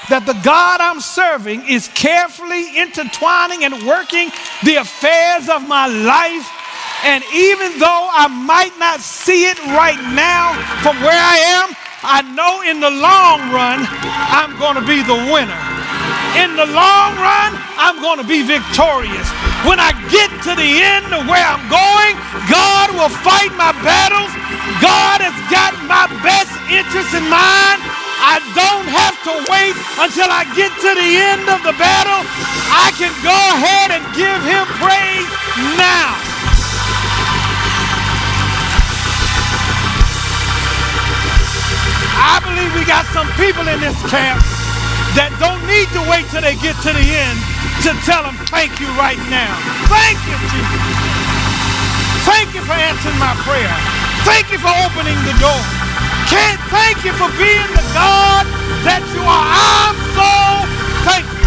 that 0.09 0.23
the 0.23 0.39
God 0.47 0.81
I'm 0.81 1.01
serving 1.01 1.67
is 1.67 1.91
carefully 1.99 2.79
intertwining 2.79 3.67
and 3.67 3.75
working 3.83 4.31
the 4.63 4.79
affairs 4.79 5.51
of 5.51 5.67
my 5.67 5.91
life. 5.91 6.47
And 7.03 7.27
even 7.35 7.75
though 7.83 8.07
I 8.13 8.31
might 8.31 8.77
not 8.79 9.01
see 9.01 9.51
it 9.51 9.59
right 9.75 9.99
now 10.15 10.55
from 10.87 10.95
where 11.03 11.19
I 11.19 11.43
am, 11.59 11.75
I 12.07 12.23
know 12.39 12.63
in 12.63 12.79
the 12.79 12.91
long 12.91 13.51
run 13.51 13.83
I'm 14.31 14.55
going 14.63 14.79
to 14.79 14.87
be 14.87 15.03
the 15.03 15.19
winner. 15.27 15.59
In 16.39 16.55
the 16.55 16.71
long 16.71 17.19
run, 17.19 17.51
I'm 17.75 17.99
going 17.99 18.23
to 18.23 18.29
be 18.29 18.47
victorious. 18.47 19.27
When 19.67 19.83
I 19.83 19.91
get 20.07 20.31
to 20.47 20.55
the 20.55 20.71
end 20.79 21.11
of 21.11 21.27
where 21.27 21.43
I'm 21.43 21.67
going, 21.67 22.15
God 22.47 22.95
will 22.95 23.11
fight 23.11 23.51
my 23.59 23.75
battles. 23.83 24.31
God 24.79 25.19
has 25.19 25.35
got 25.51 25.75
my 25.91 26.07
best 26.23 26.55
interests 26.71 27.11
in 27.19 27.27
mind. 27.27 27.83
I 28.23 28.39
don't 28.55 28.87
have 28.87 29.17
to 29.27 29.35
wait 29.51 29.75
until 29.99 30.31
I 30.31 30.47
get 30.55 30.71
to 30.71 30.91
the 30.95 31.11
end 31.19 31.51
of 31.51 31.65
the 31.67 31.75
battle. 31.75 32.23
I 32.71 32.95
can 32.95 33.11
go 33.27 33.35
ahead 33.35 33.91
and 33.91 34.05
give 34.15 34.39
him 34.47 34.63
praise 34.79 35.31
now. 35.75 36.15
I 42.21 42.39
believe 42.45 42.71
we 42.77 42.85
got 42.85 43.09
some 43.11 43.27
people 43.41 43.67
in 43.67 43.81
this 43.81 43.97
camp 44.07 44.39
that 45.19 45.35
don't 45.43 45.65
need 45.67 45.89
to 45.97 46.03
wait 46.07 46.29
till 46.31 46.45
they 46.45 46.55
get 46.61 46.77
to 46.87 46.93
the 46.93 47.03
end 47.03 47.39
to 47.83 47.91
tell 48.05 48.23
them 48.23 48.37
thank 48.53 48.79
you 48.79 48.87
right 48.95 49.19
now. 49.33 49.51
Thank 49.89 50.21
you, 50.29 50.37
Jesus. 50.53 51.11
Thank 52.29 52.55
you 52.55 52.63
for 52.63 52.77
answering 52.77 53.19
my 53.19 53.35
prayer. 53.43 54.00
Thank 54.25 54.53
you 54.53 54.59
for 54.59 54.73
opening 54.87 55.17
the 55.25 55.35
door. 55.41 55.63
Can't 56.29 56.61
thank 56.71 57.05
you 57.05 57.13
for 57.13 57.29
being 57.39 57.71
the 57.75 57.85
God 57.95 58.47
that 58.87 59.03
you 59.15 59.23
are. 59.23 59.47
I'm 59.51 59.97
so 60.15 60.31
thankful. 61.07 61.41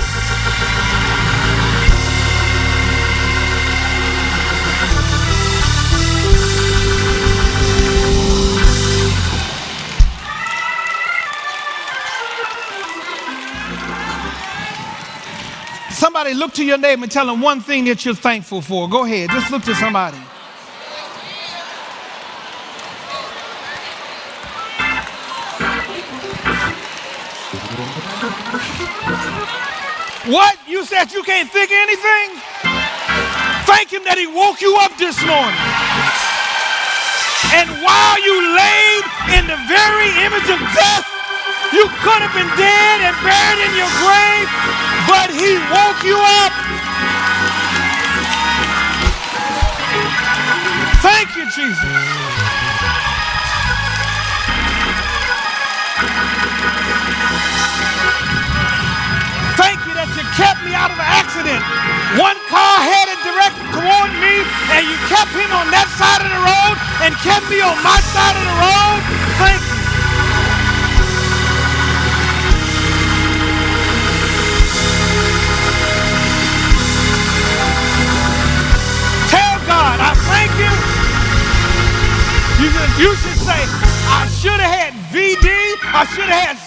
Somebody 15.91 16.33
look 16.33 16.53
to 16.55 16.65
your 16.65 16.77
neighbor 16.77 17.03
and 17.03 17.11
tell 17.11 17.27
them 17.27 17.39
one 17.39 17.61
thing 17.61 17.85
that 17.85 18.03
you're 18.03 18.13
thankful 18.13 18.61
for. 18.61 18.89
Go 18.89 19.05
ahead, 19.05 19.29
just 19.29 19.51
look 19.51 19.63
to 19.63 19.75
somebody. 19.75 20.17
What? 30.33 30.57
You 30.67 30.83
said 30.83 31.13
you 31.13 31.21
can't 31.21 31.47
think 31.47 31.69
anything? 31.69 32.41
Thank 33.69 33.93
him 33.93 34.01
that 34.09 34.17
he 34.17 34.25
woke 34.25 34.65
you 34.65 34.73
up 34.81 34.89
this 34.97 35.13
morning. 35.29 35.61
And 37.53 37.69
while 37.85 38.17
you 38.17 38.41
laid 38.41 39.05
in 39.37 39.45
the 39.45 39.61
very 39.69 40.09
image 40.25 40.49
of 40.49 40.57
death, 40.73 41.05
you 41.69 41.85
could 42.01 42.17
have 42.25 42.33
been 42.33 42.49
dead 42.57 42.97
and 43.05 43.13
buried 43.21 43.61
in 43.61 43.77
your 43.77 43.93
grave, 44.01 44.49
but 45.05 45.29
he 45.29 45.53
woke 45.69 46.01
you 46.01 46.17
up. 46.17 46.53
Thank 51.05 51.29
you, 51.37 51.45
Jesus. 51.53 52.32
Kept 60.35 60.65
me 60.65 60.73
out 60.73 60.89
of 60.89 60.97
an 60.97 61.05
accident. 61.05 61.61
One 62.17 62.37
car 62.49 62.75
headed 62.81 63.21
directly 63.21 63.69
toward 63.69 64.09
me, 64.17 64.41
and 64.73 64.81
you 64.81 64.97
kept 65.05 65.29
him 65.29 65.51
on 65.53 65.69
that 65.69 65.85
side 65.93 66.25
of 66.25 66.29
the 66.33 66.41
road 66.41 66.75
and 67.05 67.13
kept 67.21 67.45
me 67.53 67.61
on 67.61 67.77
my 67.85 67.99
side 68.01 68.33
of 68.33 68.41
the 68.41 68.57
road. 68.57 69.01
Thank 69.37 69.61
you. 69.61 69.77
Tell 79.29 79.57
God, 79.69 79.97
I 80.01 80.17
thank 80.33 80.53
you. 80.57 80.73
You 82.97 83.09
should, 83.17 83.37
say, 83.41 83.57
I 84.07 84.29
should 84.39 84.61
have 84.61 84.69
had 84.69 84.93
VD. 85.09 85.49
I 85.93 86.05
should 86.13 86.29
have 86.29 86.55
had 86.55 86.57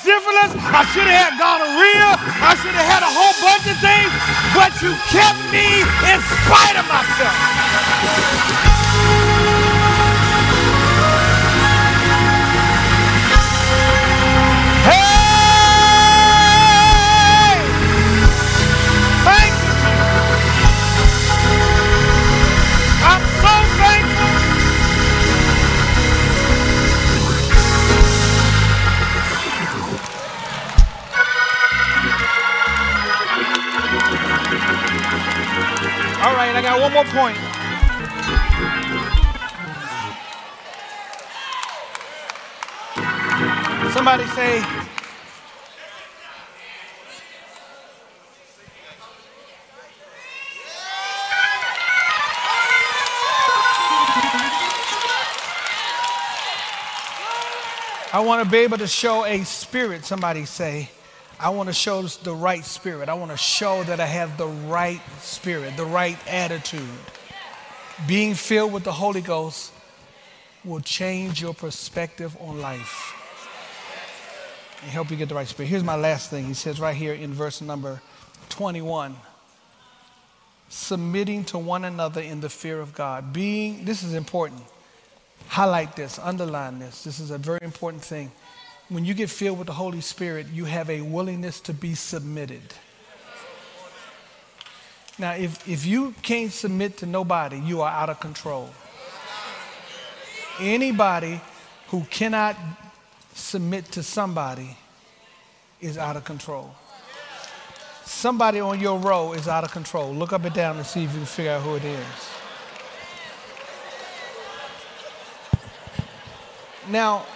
I 0.44 0.84
should 0.92 1.08
have 1.08 1.32
had 1.32 1.38
gonorrhea. 1.40 2.08
I 2.44 2.52
should 2.60 2.76
have 2.76 2.88
had 2.88 3.02
a 3.02 3.08
whole 3.08 3.32
bunch 3.40 3.64
of 3.64 3.76
things. 3.80 4.12
But 4.52 4.76
you 4.84 4.92
kept 5.08 5.40
me 5.52 5.80
in 6.12 6.20
spite 6.44 6.76
of 6.76 6.86
myself. 6.92 8.75
All 36.26 36.34
right, 36.34 36.56
I 36.56 36.60
got 36.60 36.80
one 36.80 36.92
more 36.92 37.04
point. 37.04 37.36
Somebody 43.92 44.24
say, 44.34 44.60
I 58.12 58.20
want 58.20 58.42
to 58.42 58.50
be 58.50 58.58
able 58.58 58.78
to 58.78 58.88
show 58.88 59.24
a 59.24 59.44
spirit, 59.44 60.04
somebody 60.04 60.44
say, 60.44 60.90
I 61.38 61.50
want 61.50 61.68
to 61.68 61.74
show 61.74 62.02
the 62.02 62.34
right 62.34 62.64
spirit. 62.64 63.08
I 63.08 63.14
want 63.14 63.30
to 63.30 63.36
show 63.36 63.82
that 63.84 64.00
I 64.00 64.06
have 64.06 64.38
the 64.38 64.46
right 64.46 65.00
spirit, 65.20 65.76
the 65.76 65.84
right 65.84 66.16
attitude. 66.26 66.88
Being 68.06 68.34
filled 68.34 68.72
with 68.72 68.84
the 68.84 68.92
Holy 68.92 69.20
Ghost 69.20 69.72
will 70.64 70.80
change 70.80 71.40
your 71.40 71.54
perspective 71.54 72.36
on 72.40 72.60
life 72.60 73.12
and 74.82 74.90
help 74.90 75.10
you 75.10 75.16
get 75.16 75.28
the 75.28 75.34
right 75.34 75.46
spirit. 75.46 75.68
Here's 75.68 75.84
my 75.84 75.96
last 75.96 76.30
thing. 76.30 76.46
He 76.46 76.54
says 76.54 76.80
right 76.80 76.96
here 76.96 77.12
in 77.12 77.32
verse 77.32 77.60
number 77.60 78.00
21 78.48 79.16
submitting 80.68 81.44
to 81.44 81.58
one 81.58 81.84
another 81.84 82.20
in 82.20 82.40
the 82.40 82.48
fear 82.48 82.80
of 82.80 82.94
God. 82.94 83.32
Being, 83.32 83.84
this 83.84 84.02
is 84.02 84.14
important. 84.14 84.62
Highlight 85.48 85.94
this, 85.94 86.18
underline 86.18 86.78
this. 86.78 87.04
This 87.04 87.20
is 87.20 87.30
a 87.30 87.38
very 87.38 87.60
important 87.62 88.02
thing 88.02 88.32
when 88.88 89.04
you 89.04 89.14
get 89.14 89.30
filled 89.30 89.58
with 89.58 89.66
the 89.66 89.72
Holy 89.72 90.00
Spirit, 90.00 90.46
you 90.52 90.64
have 90.64 90.88
a 90.88 91.00
willingness 91.00 91.60
to 91.60 91.74
be 91.74 91.94
submitted. 91.94 92.62
Now, 95.18 95.32
if, 95.32 95.66
if 95.68 95.86
you 95.86 96.14
can't 96.22 96.52
submit 96.52 96.98
to 96.98 97.06
nobody, 97.06 97.58
you 97.58 97.80
are 97.80 97.90
out 97.90 98.10
of 98.10 98.20
control. 98.20 98.70
Anybody 100.60 101.40
who 101.88 102.02
cannot 102.10 102.56
submit 103.34 103.86
to 103.92 104.02
somebody 104.02 104.76
is 105.80 105.98
out 105.98 106.16
of 106.16 106.24
control. 106.24 106.74
Somebody 108.04 108.60
on 108.60 108.78
your 108.78 108.98
row 108.98 109.32
is 109.32 109.48
out 109.48 109.64
of 109.64 109.72
control. 109.72 110.14
Look 110.14 110.32
up 110.32 110.44
and 110.44 110.54
down 110.54 110.76
and 110.76 110.86
see 110.86 111.04
if 111.04 111.12
you 111.12 111.18
can 111.18 111.26
figure 111.26 111.52
out 111.52 111.62
who 111.62 111.74
it 111.76 111.84
is. 111.84 112.06
Now, 116.88 117.26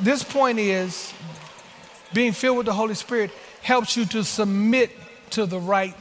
this 0.00 0.22
point 0.22 0.58
is 0.58 1.12
being 2.12 2.32
filled 2.32 2.58
with 2.58 2.66
the 2.66 2.72
Holy 2.72 2.94
Spirit 2.94 3.30
helps 3.62 3.96
you 3.96 4.04
to 4.06 4.24
submit 4.24 4.90
to 5.30 5.46
the 5.46 5.58
right, 5.58 5.94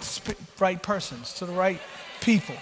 right 0.59 0.81
persons, 0.81 1.33
to 1.33 1.45
the 1.45 1.53
right 1.53 1.79
people, 2.21 2.55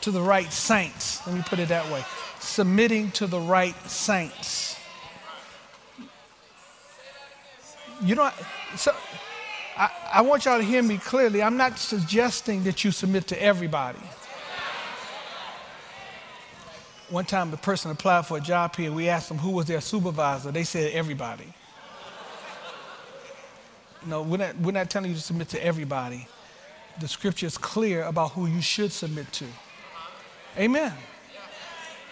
to 0.00 0.10
the 0.10 0.22
right 0.22 0.52
saints. 0.52 1.24
Let 1.26 1.36
me 1.36 1.42
put 1.46 1.58
it 1.58 1.68
that 1.68 1.90
way. 1.92 2.04
Submitting 2.40 3.12
to 3.12 3.26
the 3.26 3.38
right 3.38 3.74
saints. 3.88 4.76
You 8.02 8.16
know, 8.16 8.30
so 8.76 8.92
I, 9.76 9.90
I 10.14 10.22
want 10.22 10.44
y'all 10.44 10.58
to 10.58 10.64
hear 10.64 10.82
me 10.82 10.98
clearly. 10.98 11.42
I'm 11.42 11.56
not 11.56 11.78
suggesting 11.78 12.64
that 12.64 12.82
you 12.84 12.90
submit 12.90 13.28
to 13.28 13.40
everybody. 13.40 14.00
One 17.12 17.26
time, 17.26 17.50
the 17.50 17.58
person 17.58 17.90
applied 17.90 18.24
for 18.24 18.38
a 18.38 18.40
job 18.40 18.74
here. 18.74 18.90
We 18.90 19.10
asked 19.10 19.28
them 19.28 19.36
who 19.36 19.50
was 19.50 19.66
their 19.66 19.82
supervisor. 19.82 20.50
They 20.50 20.64
said 20.64 20.92
everybody. 20.92 21.44
no, 24.06 24.22
we're 24.22 24.38
not, 24.38 24.56
we're 24.56 24.72
not 24.72 24.88
telling 24.88 25.10
you 25.10 25.16
to 25.16 25.22
submit 25.22 25.50
to 25.50 25.62
everybody. 25.62 26.26
The 27.00 27.06
scripture 27.06 27.44
is 27.44 27.58
clear 27.58 28.04
about 28.04 28.32
who 28.32 28.46
you 28.46 28.62
should 28.62 28.92
submit 28.92 29.30
to. 29.32 29.44
Amen. 30.56 30.90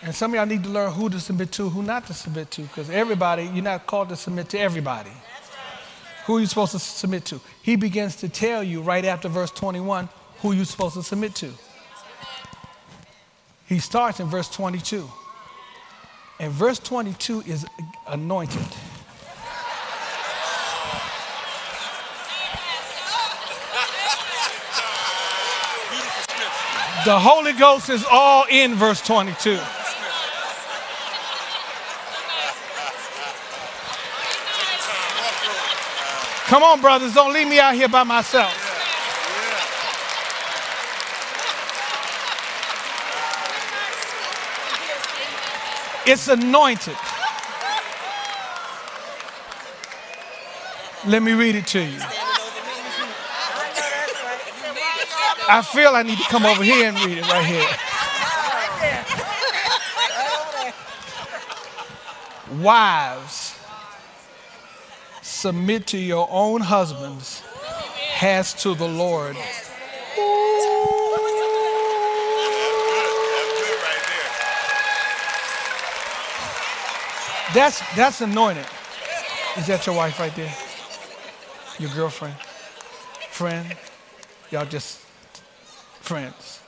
And 0.03 0.15
some 0.15 0.33
of 0.33 0.35
y'all 0.35 0.45
need 0.45 0.65
to 0.65 0.69
learn 0.69 0.93
who 0.93 1.09
to 1.09 1.19
submit 1.19 1.51
to, 1.53 1.71
who 1.71 1.83
not 1.83 2.07
to 2.09 2.13
submit 2.13 2.51
to, 2.51 2.63
because 2.63 2.91
everybody, 2.91 3.45
you're 3.45 3.65
not 3.65 3.87
called 3.87 4.11
to 4.11 4.17
submit 4.17 4.51
to 4.51 4.59
everybody. 4.59 5.13
Who 6.27 6.37
are 6.37 6.41
you 6.41 6.47
supposed 6.47 6.73
to 6.73 6.79
submit 6.79 7.25
to? 7.27 7.41
He 7.63 7.77
begins 7.77 8.17
to 8.17 8.29
tell 8.29 8.63
you 8.63 8.83
right 8.83 9.07
after 9.07 9.31
verse 9.31 9.51
21 9.51 10.11
who 10.41 10.53
you're 10.53 10.67
supposed 10.67 10.97
to 10.97 11.03
submit 11.03 11.35
to. 11.37 11.51
He 13.71 13.79
starts 13.79 14.19
in 14.19 14.27
verse 14.27 14.51
22. 14.51 15.09
And 16.41 16.51
verse 16.51 16.81
22 16.81 17.43
is 17.43 17.65
anointed. 18.09 18.67
The 27.05 27.17
Holy 27.17 27.53
Ghost 27.53 27.91
is 27.91 28.05
all 28.11 28.45
in 28.51 28.75
verse 28.75 29.01
22. 29.03 29.57
Come 36.47 36.65
on, 36.65 36.81
brothers, 36.81 37.15
don't 37.15 37.33
leave 37.33 37.47
me 37.47 37.61
out 37.61 37.77
here 37.77 37.89
by 37.89 38.03
myself. 38.03 38.70
It's 46.07 46.29
anointed. 46.29 46.97
Let 51.07 51.23
me 51.23 51.33
read 51.33 51.55
it 51.55 51.67
to 51.69 51.81
you. 51.81 51.99
I 55.49 55.63
feel 55.63 55.91
I 55.91 56.03
need 56.03 56.19
to 56.19 56.25
come 56.25 56.47
over 56.47 56.63
here 56.63 56.89
and 56.89 56.97
read 57.05 57.19
it 57.19 57.27
right 57.29 57.45
here. 57.45 57.67
Wives, 62.63 63.59
submit 65.23 65.87
to 65.89 65.99
your 65.99 66.29
own 66.31 66.61
husbands 66.61 67.43
as 68.21 68.55
to 68.63 68.75
the 68.75 68.87
Lord. 68.87 69.37
That's 77.53 77.81
that's 77.97 78.21
anointed. 78.21 78.67
Is 79.57 79.67
that 79.67 79.85
your 79.85 79.97
wife 79.97 80.21
right 80.21 80.35
there? 80.37 80.55
Your 81.79 81.91
girlfriend? 81.91 82.37
Friend? 83.31 83.77
Y'all 84.51 84.67
just 84.67 85.01
friends. 86.01 86.61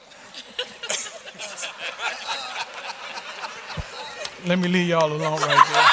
Let 4.45 4.59
me 4.59 4.67
leave 4.67 4.89
y'all 4.89 5.13
alone 5.13 5.41
right 5.41 5.69
there. 5.73 5.85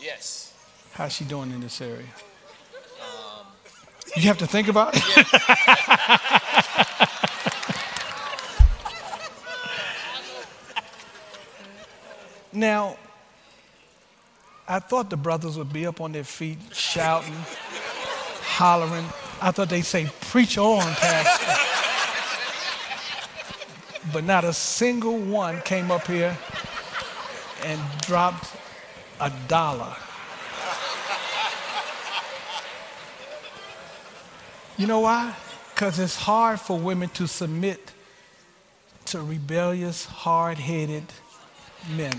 Yes. 0.00 0.52
How's 0.92 1.14
she 1.14 1.24
doing 1.24 1.50
in 1.50 1.60
this 1.60 1.80
area? 1.80 2.08
You 4.16 4.22
have 4.24 4.36
to 4.38 4.46
think 4.46 4.68
about 4.68 4.92
it. 4.94 5.26
now, 12.52 12.96
I 14.68 14.78
thought 14.78 15.10
the 15.10 15.16
brothers 15.16 15.58
would 15.58 15.72
be 15.72 15.86
up 15.86 16.00
on 16.00 16.12
their 16.12 16.24
feet 16.24 16.58
shouting, 16.72 17.34
hollering. 18.42 19.04
I 19.40 19.50
thought 19.50 19.68
they'd 19.68 19.82
say, 19.82 20.08
Preach 20.20 20.56
on, 20.58 20.82
Pastor. 20.94 21.72
but 24.12 24.24
not 24.24 24.44
a 24.44 24.52
single 24.52 25.18
one 25.18 25.60
came 25.62 25.90
up 25.90 26.06
here 26.06 26.36
and 27.64 27.80
dropped 28.02 28.54
a 29.20 29.32
dollar. 29.48 29.94
You 34.76 34.86
know 34.86 35.00
why? 35.00 35.34
Because 35.74 35.98
it's 35.98 36.16
hard 36.16 36.60
for 36.60 36.78
women 36.78 37.08
to 37.10 37.26
submit 37.26 37.92
to 39.06 39.20
rebellious, 39.20 40.04
hard 40.04 40.58
headed 40.58 41.04
men. 41.90 42.12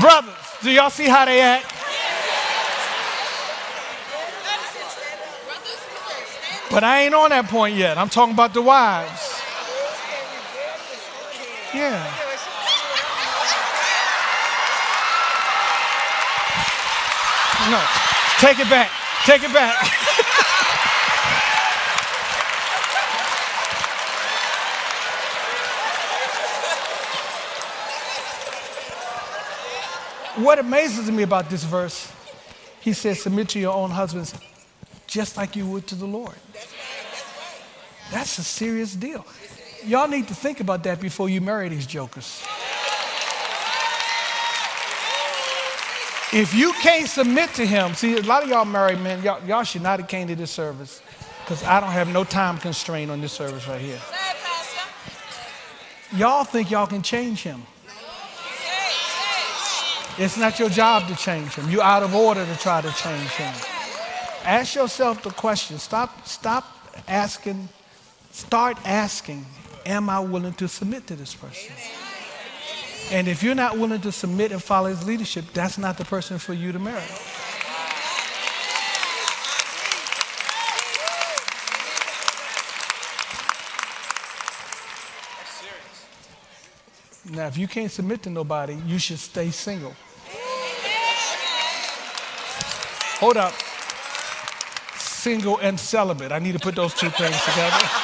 Brothers, 0.00 0.34
do 0.62 0.70
y'all 0.70 0.90
see 0.90 1.06
how 1.06 1.24
they 1.24 1.40
act? 1.40 1.66
But 6.70 6.82
I 6.82 7.02
ain't 7.02 7.14
on 7.14 7.30
that 7.30 7.46
point 7.46 7.76
yet. 7.76 7.96
I'm 7.96 8.08
talking 8.08 8.34
about 8.34 8.52
the 8.52 8.62
wives. 8.62 9.40
Yeah. 11.72 12.23
No. 17.70 17.82
Take 18.38 18.58
it 18.58 18.68
back. 18.68 18.90
Take 19.24 19.42
it 19.42 19.52
back. 19.52 19.74
what 30.36 30.58
amazes 30.58 31.10
me 31.10 31.22
about 31.22 31.48
this 31.48 31.64
verse, 31.64 32.12
he 32.80 32.92
says, 32.92 33.22
submit 33.22 33.48
to 33.50 33.58
your 33.58 33.72
own 33.72 33.90
husbands 33.90 34.34
just 35.06 35.36
like 35.36 35.56
you 35.56 35.66
would 35.66 35.86
to 35.86 35.94
the 35.94 36.06
Lord. 36.06 36.34
That's 38.10 38.36
a 38.38 38.44
serious 38.44 38.94
deal. 38.94 39.24
Y'all 39.86 40.08
need 40.08 40.28
to 40.28 40.34
think 40.34 40.60
about 40.60 40.82
that 40.84 41.00
before 41.00 41.30
you 41.30 41.40
marry 41.40 41.68
these 41.68 41.86
jokers. 41.86 42.43
If 46.34 46.52
you 46.52 46.72
can't 46.72 47.08
submit 47.08 47.54
to 47.54 47.64
him, 47.64 47.94
see, 47.94 48.16
a 48.16 48.22
lot 48.22 48.42
of 48.42 48.48
y'all 48.48 48.64
married 48.64 48.98
men, 48.98 49.22
y'all, 49.22 49.40
y'all 49.46 49.62
should 49.62 49.82
not 49.82 50.00
have 50.00 50.08
came 50.08 50.26
to 50.26 50.34
this 50.34 50.50
service 50.50 51.00
because 51.40 51.62
I 51.62 51.78
don't 51.78 51.92
have 51.92 52.12
no 52.12 52.24
time 52.24 52.58
constraint 52.58 53.08
on 53.08 53.20
this 53.20 53.32
service 53.32 53.68
right 53.68 53.80
here. 53.80 54.00
Y'all 56.16 56.42
think 56.42 56.72
y'all 56.72 56.88
can 56.88 57.02
change 57.02 57.44
him. 57.44 57.62
It's 60.18 60.36
not 60.36 60.58
your 60.58 60.70
job 60.70 61.06
to 61.06 61.14
change 61.14 61.54
him. 61.54 61.70
You're 61.70 61.84
out 61.84 62.02
of 62.02 62.12
order 62.16 62.44
to 62.44 62.58
try 62.58 62.80
to 62.80 62.90
change 62.90 63.30
him. 63.30 63.54
Ask 64.44 64.74
yourself 64.74 65.22
the 65.22 65.30
question. 65.30 65.78
Stop, 65.78 66.26
stop 66.26 66.64
asking, 67.06 67.68
start 68.32 68.76
asking, 68.84 69.46
am 69.86 70.10
I 70.10 70.18
willing 70.18 70.54
to 70.54 70.66
submit 70.66 71.06
to 71.06 71.14
this 71.14 71.32
person? 71.32 71.74
And 73.10 73.28
if 73.28 73.42
you're 73.42 73.54
not 73.54 73.78
willing 73.78 74.00
to 74.00 74.12
submit 74.12 74.52
and 74.52 74.62
follow 74.62 74.88
his 74.88 75.06
leadership, 75.06 75.44
that's 75.52 75.78
not 75.78 75.98
the 75.98 76.04
person 76.04 76.38
for 76.38 76.52
you 76.52 76.72
to 76.72 76.78
marry. 76.78 77.02
Now, 87.30 87.46
if 87.46 87.56
you 87.56 87.66
can't 87.66 87.90
submit 87.90 88.22
to 88.24 88.30
nobody, 88.30 88.76
you 88.86 88.98
should 88.98 89.18
stay 89.18 89.50
single. 89.50 89.94
Hold 93.18 93.36
up. 93.38 93.54
Single 94.98 95.58
and 95.58 95.80
celibate. 95.80 96.32
I 96.32 96.38
need 96.38 96.52
to 96.52 96.58
put 96.58 96.74
those 96.74 96.92
two 96.94 97.08
things 97.08 97.42
together. 97.44 97.88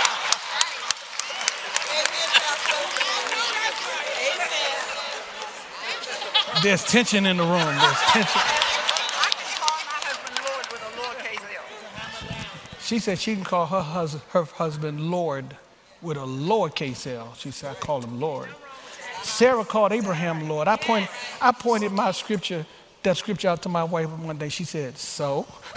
There's 6.63 6.85
tension 6.85 7.25
in 7.25 7.39
the 7.39 7.43
room. 7.43 7.53
There's 7.79 8.01
tension. 8.13 8.41
She 12.83 12.99
said 12.99 13.19
she 13.19 13.35
can 13.35 13.45
call 13.45 13.67
her, 13.67 13.81
hus- 13.81 14.19
her 14.31 14.45
husband 14.45 15.11
Lord 15.11 15.57
with 16.03 16.17
a 16.17 16.21
lowercase 16.21 17.07
l. 17.07 17.33
She 17.39 17.51
said, 17.51 17.71
I 17.71 17.75
call 17.75 18.03
him 18.03 18.21
Lord. 18.21 18.49
Sarah 19.23 19.65
called 19.65 19.93
Abraham 19.93 20.49
Lord. 20.49 20.69
I, 20.69 20.77
point, 20.77 21.09
I 21.41 21.53
pointed 21.53 21.93
my 21.93 22.11
scripture, 22.11 22.67
that 23.05 23.17
scripture 23.17 23.49
out 23.49 23.63
to 23.63 23.69
my 23.69 23.85
wife 23.85 24.11
one 24.11 24.37
day. 24.39 24.49
She 24.49 24.65
said, 24.65 24.99
So? 24.99 25.47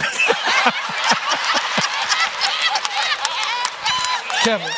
Kevin, 4.42 4.70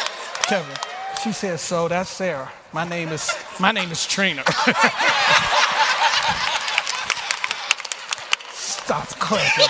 Kevin. 0.43 0.77
She 1.25 1.33
said, 1.33 1.59
So 1.59 1.89
that's 1.89 2.11
Sarah. 2.11 2.53
My 2.73 2.87
name 2.87 3.09
is 3.09 3.35
my 3.59 3.73
name 3.73 3.91
is 3.91 4.07
Trina. 4.07 4.45
Stop 8.87 9.09
clapping. 9.19 9.67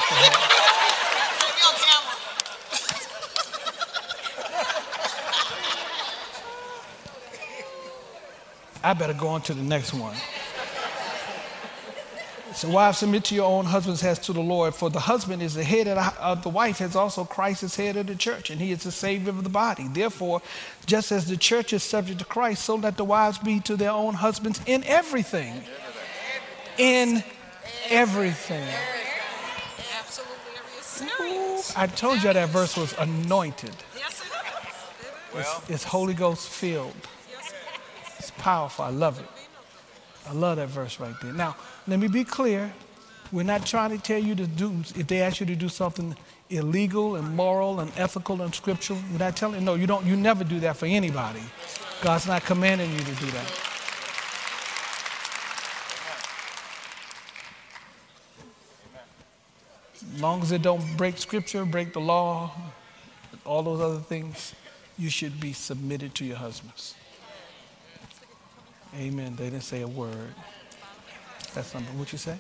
I 8.84 8.92
better 8.92 9.14
go 9.14 9.28
on 9.28 9.40
to 9.40 9.54
the 9.54 9.62
next 9.62 9.94
one. 9.94 10.14
So, 12.52 12.68
wives, 12.68 12.98
submit 12.98 13.24
to 13.24 13.34
your 13.34 13.46
own 13.46 13.64
husbands 13.64 14.04
as 14.04 14.18
to 14.18 14.34
the 14.34 14.42
Lord, 14.42 14.74
for 14.74 14.90
the 14.90 15.00
husband 15.00 15.40
is 15.40 15.54
the 15.54 15.64
head 15.64 15.88
of 15.88 15.96
the, 15.96 16.22
of 16.22 16.42
the 16.42 16.50
wife, 16.50 16.82
as 16.82 16.94
also 16.94 17.24
Christ 17.24 17.62
is 17.62 17.74
head 17.74 17.96
of 17.96 18.08
the 18.08 18.16
church, 18.16 18.50
and 18.50 18.60
he 18.60 18.70
is 18.70 18.82
the 18.82 18.92
Savior 18.92 19.30
of 19.30 19.42
the 19.44 19.48
body. 19.48 19.88
Therefore, 19.88 20.42
just 20.84 21.10
as 21.10 21.24
the 21.24 21.38
church 21.38 21.72
is 21.72 21.82
subject 21.82 22.18
to 22.18 22.26
Christ, 22.26 22.64
so 22.64 22.74
let 22.74 22.98
the 22.98 23.04
wives 23.04 23.38
be 23.38 23.60
to 23.60 23.76
their 23.76 23.92
own 23.92 24.12
husbands 24.12 24.60
in 24.66 24.84
everything. 24.84 25.62
In 26.76 27.24
everything. 27.88 28.68
I 31.76 31.86
told 31.86 32.22
you 32.22 32.32
that 32.32 32.48
verse 32.48 32.76
was 32.76 32.94
anointed. 32.98 33.74
Yes, 33.96 34.22
It's, 35.34 35.70
it's 35.70 35.84
Holy 35.84 36.14
Ghost 36.14 36.48
filled. 36.48 36.94
It's 38.18 38.30
powerful. 38.32 38.84
I 38.84 38.90
love 38.90 39.20
it. 39.20 39.26
I 40.28 40.32
love 40.32 40.56
that 40.56 40.68
verse 40.68 40.98
right 40.98 41.14
there. 41.22 41.32
Now, 41.32 41.56
let 41.86 41.98
me 41.98 42.08
be 42.08 42.24
clear. 42.24 42.72
We're 43.32 43.42
not 43.44 43.66
trying 43.66 43.90
to 43.90 43.98
tell 43.98 44.18
you 44.18 44.34
to 44.36 44.46
do, 44.46 44.82
if 44.94 45.06
they 45.06 45.20
ask 45.22 45.40
you 45.40 45.46
to 45.46 45.56
do 45.56 45.68
something 45.68 46.16
illegal 46.48 47.16
and 47.16 47.34
moral 47.34 47.80
and 47.80 47.90
ethical 47.96 48.42
and 48.42 48.54
scriptural, 48.54 49.00
we're 49.12 49.18
not 49.18 49.36
telling, 49.36 49.64
no, 49.64 49.74
you 49.74 49.86
don't, 49.86 50.06
you 50.06 50.16
never 50.16 50.44
do 50.44 50.60
that 50.60 50.76
for 50.76 50.86
anybody. 50.86 51.42
God's 52.02 52.26
not 52.26 52.44
commanding 52.44 52.92
you 52.92 53.00
to 53.00 53.14
do 53.16 53.30
that. 53.32 53.75
As 60.16 60.22
long 60.22 60.40
as 60.40 60.50
it 60.50 60.62
don't 60.62 60.96
break 60.96 61.18
scripture, 61.18 61.62
break 61.66 61.92
the 61.92 62.00
law, 62.00 62.50
all 63.44 63.62
those 63.62 63.82
other 63.82 64.00
things, 64.00 64.54
you 64.96 65.10
should 65.10 65.38
be 65.38 65.52
submitted 65.52 66.14
to 66.14 66.24
your 66.24 66.38
husbands. 66.38 66.94
Amen. 68.98 69.36
They 69.36 69.50
didn't 69.50 69.64
say 69.64 69.82
a 69.82 69.86
word. 69.86 70.34
That's 71.52 71.68
something. 71.68 71.98
What 71.98 72.12
you 72.12 72.18
say? 72.18 72.38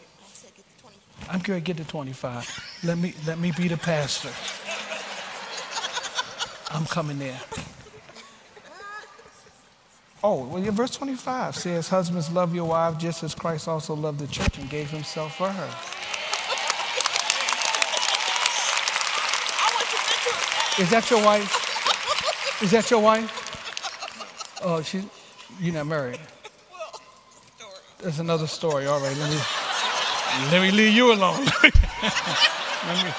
I'm 1.28 1.40
going 1.40 1.60
to 1.60 1.64
get 1.64 1.76
to 1.76 1.84
25. 1.84 2.80
Let 2.82 2.96
me 2.96 3.12
let 3.26 3.38
me 3.38 3.52
be 3.54 3.68
the 3.68 3.76
pastor. 3.76 4.30
I'm 6.74 6.86
coming 6.86 7.18
there. 7.18 7.40
Oh, 10.24 10.46
well, 10.46 10.62
yeah, 10.62 10.70
verse 10.70 10.92
25 10.92 11.54
says, 11.54 11.88
Husbands, 11.90 12.32
love 12.32 12.54
your 12.54 12.68
wife 12.68 12.96
just 12.96 13.22
as 13.22 13.34
Christ 13.34 13.68
also 13.68 13.92
loved 13.92 14.18
the 14.18 14.26
church 14.28 14.56
and 14.56 14.70
gave 14.70 14.88
himself 14.88 15.36
for 15.36 15.50
her. 15.50 15.95
Is 20.78 20.90
that 20.90 21.10
your 21.10 21.24
wife? 21.24 22.62
Is 22.62 22.70
that 22.70 22.90
your 22.90 23.00
wife? 23.00 24.60
Oh, 24.62 24.82
she, 24.82 25.02
you're 25.60 25.74
not 25.74 25.86
married. 25.86 26.20
That's 28.02 28.18
another 28.18 28.46
story. 28.46 28.86
All 28.86 29.00
right, 29.00 29.16
let 29.16 29.30
me 29.30 29.38
let 30.52 30.60
me 30.60 30.70
leave 30.70 30.92
you 30.92 31.12
alone. 31.14 31.44
me, 31.44 33.10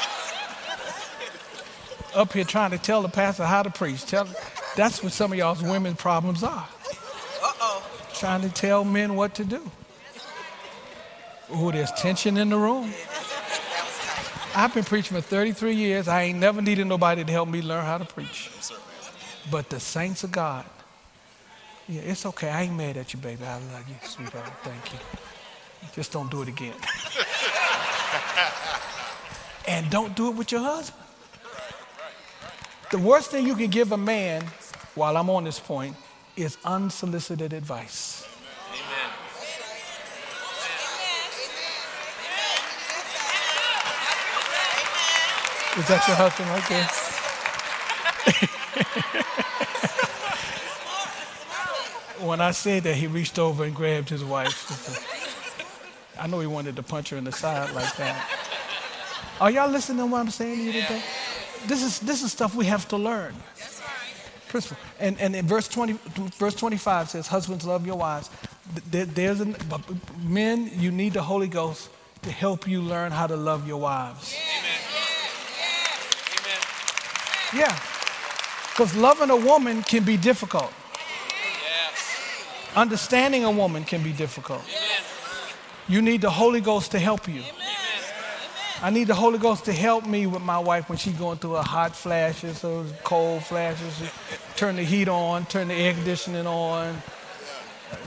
up 2.14 2.32
here 2.32 2.44
trying 2.44 2.72
to 2.72 2.78
tell 2.78 3.02
the 3.02 3.10
pastor 3.10 3.46
how 3.46 3.64
to 3.64 3.72
preach. 3.72 4.06
Tell, 4.06 4.28
that's 4.76 5.02
what 5.02 5.12
some 5.12 5.32
of 5.32 5.38
y'all's 5.38 5.64
women's 5.64 5.98
problems 5.98 6.44
are. 6.44 6.68
Uh-oh. 7.44 7.84
Trying 8.14 8.42
to 8.42 8.50
tell 8.50 8.84
men 8.84 9.16
what 9.16 9.34
to 9.36 9.44
do. 9.44 9.70
Oh, 11.50 11.72
there's 11.72 11.92
tension 11.94 12.38
in 12.38 12.50
the 12.50 12.58
room. 12.58 12.94
I've 14.58 14.74
been 14.74 14.86
preaching 14.86 15.16
for 15.16 15.22
33 15.22 15.76
years. 15.76 16.08
I 16.08 16.24
ain't 16.24 16.40
never 16.40 16.64
needed 16.64 16.88
nobody 16.88 17.24
to 17.24 17.32
help 17.32 17.48
me 17.48 17.62
learn 17.62 17.86
how 17.86 18.00
to 18.00 18.06
preach. 18.06 18.50
But 19.52 19.70
the 19.70 19.80
saints 19.80 20.24
of 20.24 20.32
God, 20.32 20.66
yeah, 21.88 22.02
it's 22.02 22.26
okay. 22.26 22.50
I 22.50 22.64
ain't 22.64 22.76
mad 22.76 22.98
at 22.98 23.14
you, 23.14 23.20
baby. 23.20 23.46
I 23.46 23.60
love 23.60 23.88
you, 23.88 23.94
sweetheart. 24.02 24.52
Thank 24.64 24.94
you. 24.94 25.00
Just 25.94 26.12
don't 26.12 26.32
do 26.32 26.42
it 26.42 26.48
again. 26.48 26.74
and 29.68 29.88
don't 29.92 30.16
do 30.16 30.30
it 30.30 30.36
with 30.36 30.52
your 30.52 30.62
husband. 30.62 31.04
The 32.90 32.98
worst 32.98 33.30
thing 33.30 33.46
you 33.46 33.54
can 33.54 33.70
give 33.70 33.92
a 33.92 33.98
man, 33.98 34.44
while 34.96 35.18
I'm 35.18 35.30
on 35.30 35.44
this 35.44 35.60
point, 35.60 35.96
is 36.36 36.58
unsolicited 36.66 37.54
advice. 37.54 38.27
Is 45.76 45.88
that 45.88 46.08
your 46.08 46.16
husband 46.16 46.50
right 46.50 46.70
there? 46.70 46.88
when 52.28 52.42
I 52.42 52.52
said 52.52 52.84
that, 52.84 52.96
he 52.96 53.08
reached 53.08 53.40
over 53.40 53.64
and 53.64 53.76
grabbed 53.76 54.10
his 54.10 54.24
wife. 54.24 55.16
I 56.20 56.28
know 56.28 56.40
he 56.40 56.48
wanted 56.48 56.76
to 56.78 56.84
punch 56.84 57.10
her 57.10 57.18
in 57.18 57.24
the 57.24 57.32
side 57.32 57.74
like 57.74 57.96
that. 57.98 58.30
Are 59.40 59.52
y'all 59.52 59.70
listening 59.70 60.00
to 60.00 60.06
what 60.08 60.20
I'm 60.20 60.30
saying 60.30 60.58
to 60.58 60.64
you 60.64 60.72
today? 60.72 61.02
This 61.68 61.84
is, 61.84 62.00
this 62.00 62.24
is 62.24 62.32
stuff 62.32 62.56
we 62.56 62.66
have 62.66 62.88
to 62.90 62.98
learn. 62.98 63.36
Principle. 64.48 64.78
And, 65.00 65.20
and 65.20 65.36
in 65.36 65.46
verse, 65.46 65.68
20, 65.68 65.94
verse 66.38 66.56
25 66.56 67.10
says, 67.10 67.28
Husbands, 67.28 67.66
love 67.66 67.86
your 67.86 67.98
wives. 67.98 68.30
There, 68.90 69.06
there's 69.06 69.42
an, 69.42 69.56
men, 70.24 70.72
you 70.74 70.92
need 70.92 71.14
the 71.14 71.22
Holy 71.22 71.48
Ghost 71.48 71.90
to 72.24 72.32
help 72.32 72.68
you 72.68 72.82
learn 72.82 73.12
how 73.12 73.28
to 73.28 73.36
love 73.36 73.68
your 73.68 73.78
wives. 73.78 74.36
Yeah. 77.54 77.78
Because 78.72 78.96
loving 78.96 79.30
a 79.30 79.36
woman 79.36 79.82
can 79.84 80.04
be 80.04 80.18
difficult. 80.18 80.72
Yes. 81.34 82.74
Understanding 82.76 83.44
a 83.44 83.52
woman 83.52 83.84
can 83.84 84.04
be 84.04 84.14
difficult. 84.14 84.62
Amen. 84.68 85.04
You 85.88 86.02
need 86.02 86.22
the 86.22 86.30
Holy 86.30 86.62
Ghost 86.62 86.92
to 86.92 87.00
help 87.00 87.28
you. 87.28 87.42
Amen. 87.42 87.78
I 88.80 88.92
need 88.92 89.08
the 89.08 89.16
Holy 89.16 89.40
Ghost 89.40 89.66
to 89.66 89.74
help 89.74 90.06
me 90.06 90.28
with 90.28 90.44
my 90.44 90.60
wife 90.60 90.88
when 90.88 91.00
she's 91.00 91.16
going 91.16 91.40
through 91.40 91.54
her 91.54 91.64
hot 91.64 91.96
flashes 91.96 92.64
or 92.64 92.86
cold 93.04 93.44
flashes. 93.44 94.04
Turn 94.56 94.76
the 94.76 94.84
heat 94.84 95.08
on, 95.08 95.48
turn 95.48 95.70
the 95.70 95.74
air 95.74 95.94
conditioning 95.94 96.46
on. 96.46 97.02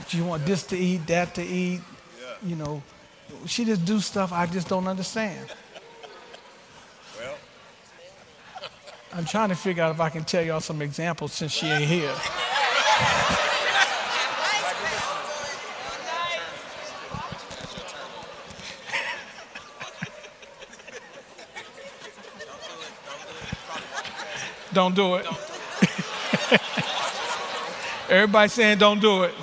She 0.07 0.21
want 0.21 0.45
this 0.45 0.63
to 0.67 0.77
eat, 0.77 1.05
that 1.07 1.35
to 1.35 1.43
eat. 1.43 1.81
You 2.41 2.55
know, 2.55 2.81
she 3.45 3.65
just 3.65 3.83
do 3.83 3.99
stuff 3.99 4.31
I 4.31 4.45
just 4.45 4.69
don't 4.69 4.87
understand. 4.87 5.51
I'm 9.13 9.25
trying 9.25 9.49
to 9.49 9.55
figure 9.55 9.83
out 9.83 9.93
if 9.93 9.99
I 9.99 10.09
can 10.09 10.23
tell 10.23 10.41
y'all 10.41 10.61
some 10.61 10.81
examples 10.81 11.33
since 11.33 11.51
she 11.51 11.67
ain't 11.67 11.83
here. 11.83 12.13
don't 24.73 24.95
do 24.95 25.15
it. 25.15 25.25
Everybody 28.09 28.47
saying 28.47 28.77
don't 28.77 29.01
do 29.01 29.23
it. 29.23 29.33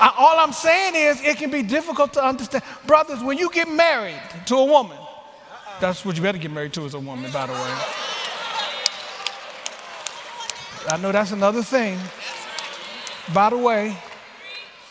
I, 0.00 0.14
all 0.18 0.38
I'm 0.38 0.52
saying 0.52 0.94
is 0.94 1.20
it 1.22 1.36
can 1.36 1.50
be 1.50 1.62
difficult 1.62 2.14
to 2.14 2.24
understand. 2.24 2.64
Brothers, 2.86 3.22
when 3.22 3.36
you 3.36 3.50
get 3.50 3.68
married 3.68 4.20
to 4.46 4.56
a 4.56 4.64
woman, 4.64 4.96
that's 5.80 6.02
what 6.04 6.16
you 6.16 6.22
better 6.22 6.38
get 6.38 6.50
married 6.50 6.72
to 6.74 6.86
as 6.86 6.94
a 6.94 6.98
woman, 6.98 7.30
by 7.30 7.46
the 7.46 7.52
way. 7.52 8.03
I 10.88 10.98
know 10.98 11.12
that's 11.12 11.32
another 11.32 11.62
thing. 11.62 11.98
By 13.32 13.48
the 13.48 13.56
way, 13.56 13.96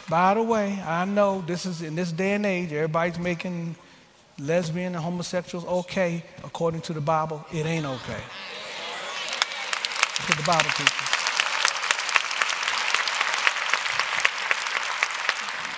by 0.09 0.33
the 0.33 0.41
way, 0.41 0.81
I 0.85 1.05
know 1.05 1.43
this 1.45 1.65
is 1.65 1.81
in 1.81 1.95
this 1.95 2.11
day 2.11 2.33
and 2.33 2.45
age, 2.45 2.73
everybody's 2.73 3.19
making 3.19 3.75
lesbian 4.39 4.95
and 4.95 5.03
homosexuals 5.03 5.65
okay 5.65 6.23
according 6.43 6.81
to 6.81 6.93
the 6.93 7.01
Bible. 7.01 7.45
It 7.53 7.65
ain't 7.67 7.85
okay. 7.85 8.21
To 10.25 10.37
the 10.37 10.43
Bible 10.43 10.69
teaches. 10.71 11.09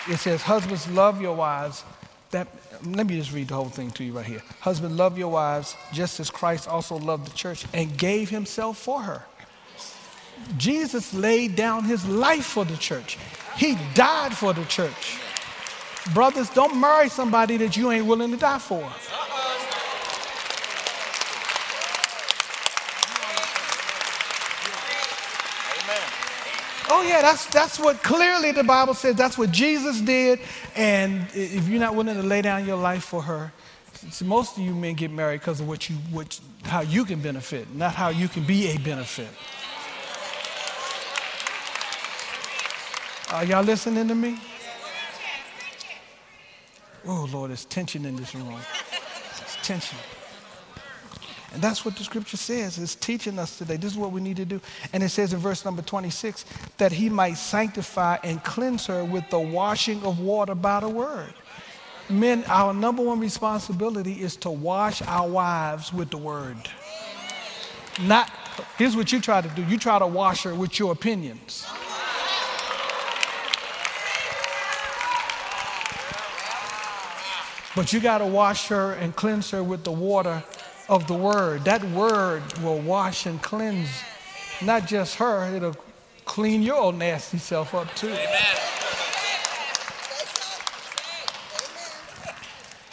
It 0.07 0.17
says, 0.17 0.41
Husbands, 0.43 0.89
love 0.91 1.21
your 1.21 1.35
wives. 1.35 1.83
That, 2.31 2.47
let 2.85 3.07
me 3.07 3.17
just 3.17 3.33
read 3.33 3.49
the 3.49 3.55
whole 3.55 3.69
thing 3.69 3.91
to 3.91 4.03
you 4.03 4.13
right 4.13 4.25
here. 4.25 4.41
Husband, 4.61 4.95
love 4.95 5.17
your 5.17 5.31
wives 5.31 5.75
just 5.91 6.19
as 6.19 6.29
Christ 6.29 6.69
also 6.69 6.97
loved 6.97 7.27
the 7.27 7.35
church 7.35 7.65
and 7.73 7.97
gave 7.97 8.29
himself 8.29 8.77
for 8.77 9.01
her 9.01 9.25
Jesus 10.57 11.13
laid 11.13 11.55
down 11.55 11.83
his 11.83 12.07
life 12.07 12.45
for 12.45 12.65
the 12.65 12.77
church. 12.77 13.17
He 13.57 13.77
died 13.93 14.33
for 14.33 14.53
the 14.53 14.65
church. 14.65 15.19
Brothers, 16.13 16.49
don't 16.49 16.79
marry 16.79 17.09
somebody 17.09 17.57
that 17.57 17.75
you 17.75 17.91
ain't 17.91 18.05
willing 18.05 18.31
to 18.31 18.37
die 18.37 18.59
for. 18.59 18.83
Oh 26.87 27.01
yeah, 27.01 27.21
that's 27.21 27.47
that's 27.47 27.79
what 27.79 28.03
clearly 28.03 28.51
the 28.51 28.63
Bible 28.63 28.93
says. 28.93 29.15
That's 29.15 29.37
what 29.37 29.51
Jesus 29.51 29.99
did. 30.01 30.39
And 30.75 31.25
if 31.33 31.67
you're 31.67 31.79
not 31.79 31.95
willing 31.95 32.15
to 32.15 32.23
lay 32.23 32.43
down 32.43 32.65
your 32.65 32.77
life 32.77 33.03
for 33.03 33.23
her, 33.23 33.51
see, 34.11 34.25
most 34.25 34.57
of 34.57 34.63
you 34.63 34.75
men 34.75 34.93
get 34.93 35.11
married 35.11 35.39
because 35.39 35.59
of 35.59 35.67
what 35.67 35.89
you, 35.89 35.95
what, 36.11 36.39
how 36.63 36.81
you 36.81 37.03
can 37.05 37.21
benefit, 37.21 37.73
not 37.73 37.93
how 37.93 38.09
you 38.09 38.27
can 38.27 38.43
be 38.43 38.67
a 38.67 38.77
benefit. 38.77 39.27
Are 43.31 43.43
y'all 43.43 43.63
listening 43.63 44.07
to 44.07 44.15
me? 44.15 44.37
Oh, 47.07 47.27
Lord, 47.31 47.49
there's 47.49 47.65
tension 47.65 48.05
in 48.05 48.15
this 48.15 48.35
room. 48.35 48.59
It's 49.41 49.57
tension. 49.63 49.97
And 51.53 51.61
that's 51.61 51.85
what 51.85 51.95
the 51.95 52.03
scripture 52.03 52.37
says. 52.37 52.77
It's 52.77 52.95
teaching 52.95 53.39
us 53.39 53.57
today. 53.57 53.77
This 53.77 53.93
is 53.93 53.97
what 53.97 54.11
we 54.11 54.21
need 54.21 54.37
to 54.37 54.45
do. 54.45 54.59
And 54.91 55.01
it 55.01 55.09
says 55.09 55.33
in 55.33 55.39
verse 55.39 55.63
number 55.63 55.81
26 55.81 56.45
that 56.77 56.91
he 56.91 57.09
might 57.09 57.35
sanctify 57.35 58.17
and 58.23 58.43
cleanse 58.43 58.85
her 58.87 59.05
with 59.05 59.29
the 59.29 59.39
washing 59.39 60.03
of 60.03 60.19
water 60.19 60.53
by 60.53 60.81
the 60.81 60.89
word. 60.89 61.33
Men, 62.09 62.43
our 62.47 62.73
number 62.73 63.01
one 63.01 63.19
responsibility 63.19 64.13
is 64.13 64.35
to 64.37 64.51
wash 64.51 65.01
our 65.01 65.27
wives 65.27 65.91
with 65.91 66.11
the 66.11 66.17
word. 66.17 66.57
Not, 68.01 68.29
here's 68.77 68.95
what 68.95 69.11
you 69.11 69.21
try 69.21 69.41
to 69.41 69.49
do 69.49 69.63
you 69.63 69.77
try 69.77 69.97
to 69.97 70.07
wash 70.07 70.43
her 70.43 70.53
with 70.53 70.77
your 70.77 70.91
opinions. 70.91 71.65
But 77.75 77.91
you 77.91 77.99
got 77.99 78.19
to 78.19 78.25
wash 78.25 78.67
her 78.69 78.93
and 78.93 79.15
cleanse 79.15 79.51
her 79.51 79.63
with 79.63 79.83
the 79.83 79.91
water 79.91 80.43
of 80.87 81.07
the 81.07 81.13
word. 81.13 81.65
That 81.65 81.83
word 81.83 82.41
will 82.59 82.79
wash 82.79 83.25
and 83.25 83.41
cleanse 83.41 83.89
not 84.61 84.87
just 84.87 85.15
her, 85.15 85.53
it'll 85.53 85.75
clean 86.23 86.61
your 86.61 86.77
old 86.77 86.95
nasty 86.95 87.37
self 87.37 87.75
up 87.75 87.93
too. 87.95 88.07
Amen. 88.07 88.55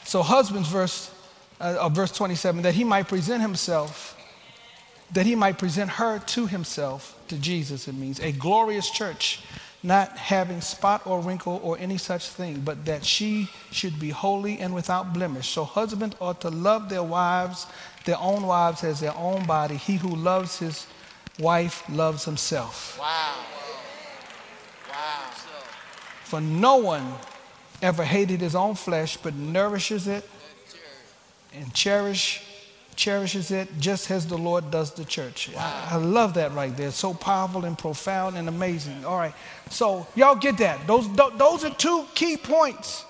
So, 0.05 0.22
husband's 0.22 0.68
verse, 0.68 1.11
uh, 1.59 1.89
verse 1.89 2.12
27, 2.12 2.62
that 2.62 2.74
he 2.74 2.85
might 2.85 3.09
present 3.09 3.41
himself, 3.41 4.14
that 5.12 5.24
he 5.24 5.35
might 5.35 5.57
present 5.57 5.93
her 5.93 6.18
to 6.18 6.47
himself, 6.47 7.18
to 7.28 7.39
Jesus, 7.39 7.89
it 7.89 7.95
means, 7.95 8.20
a 8.20 8.33
glorious 8.33 8.91
church 8.91 9.41
not 9.83 10.16
having 10.16 10.61
spot 10.61 11.07
or 11.07 11.20
wrinkle 11.20 11.61
or 11.62 11.76
any 11.78 11.99
such 11.99 12.28
thing, 12.28 12.61
but 12.61 12.85
that 12.85 13.05
she 13.05 13.49
should 13.70 13.99
be 13.99 14.11
holy 14.11 14.59
and 14.59 14.74
without 14.74 15.12
blemish. 15.12 15.49
So 15.49 15.64
husbands 15.64 16.16
ought 16.20 16.41
to 16.43 16.51
love 16.51 16.89
their 16.89 17.03
wives, 17.03 17.66
their 18.05 18.18
own 18.18 18.47
wives 18.47 18.85
as 18.85 19.01
their 19.01 19.16
own 19.16 19.45
body. 19.45 19.76
He 19.76 19.97
who 19.97 20.14
loves 20.14 20.59
his 20.59 20.87
wife 21.39 21.83
loves 21.89 22.24
himself. 22.24 22.99
Wow. 22.99 23.35
Wow. 24.89 25.30
For 26.24 26.41
no 26.41 26.76
one 26.76 27.14
ever 27.80 28.05
hated 28.05 28.41
his 28.41 28.55
own 28.55 28.76
flesh, 28.76 29.16
but 29.16 29.35
nourishes 29.35 30.07
it 30.07 30.28
and 31.55 31.74
cherish 31.74 32.43
cherishes 32.97 33.51
it 33.51 33.68
just 33.78 34.11
as 34.11 34.26
the 34.26 34.36
Lord 34.36 34.70
does 34.70 34.93
the 34.93 35.05
church. 35.05 35.51
Wow. 35.55 35.88
I, 35.90 35.97
love 35.97 36.34
that 36.34 36.53
right 36.53 36.76
there. 36.76 36.90
So 36.90 37.14
powerful 37.14 37.64
and 37.64 37.76
profound 37.76 38.36
and 38.36 38.49
amazing. 38.49 39.05
All 39.05 39.18
right. 39.18 39.34
So, 39.70 40.07
y'all 40.14 40.34
get 40.34 40.59
that. 40.59 40.86
Those, 40.86 41.12
those 41.14 41.64
are 41.64 41.74
two 41.74 42.07
key 42.14 42.36
points. 42.36 43.05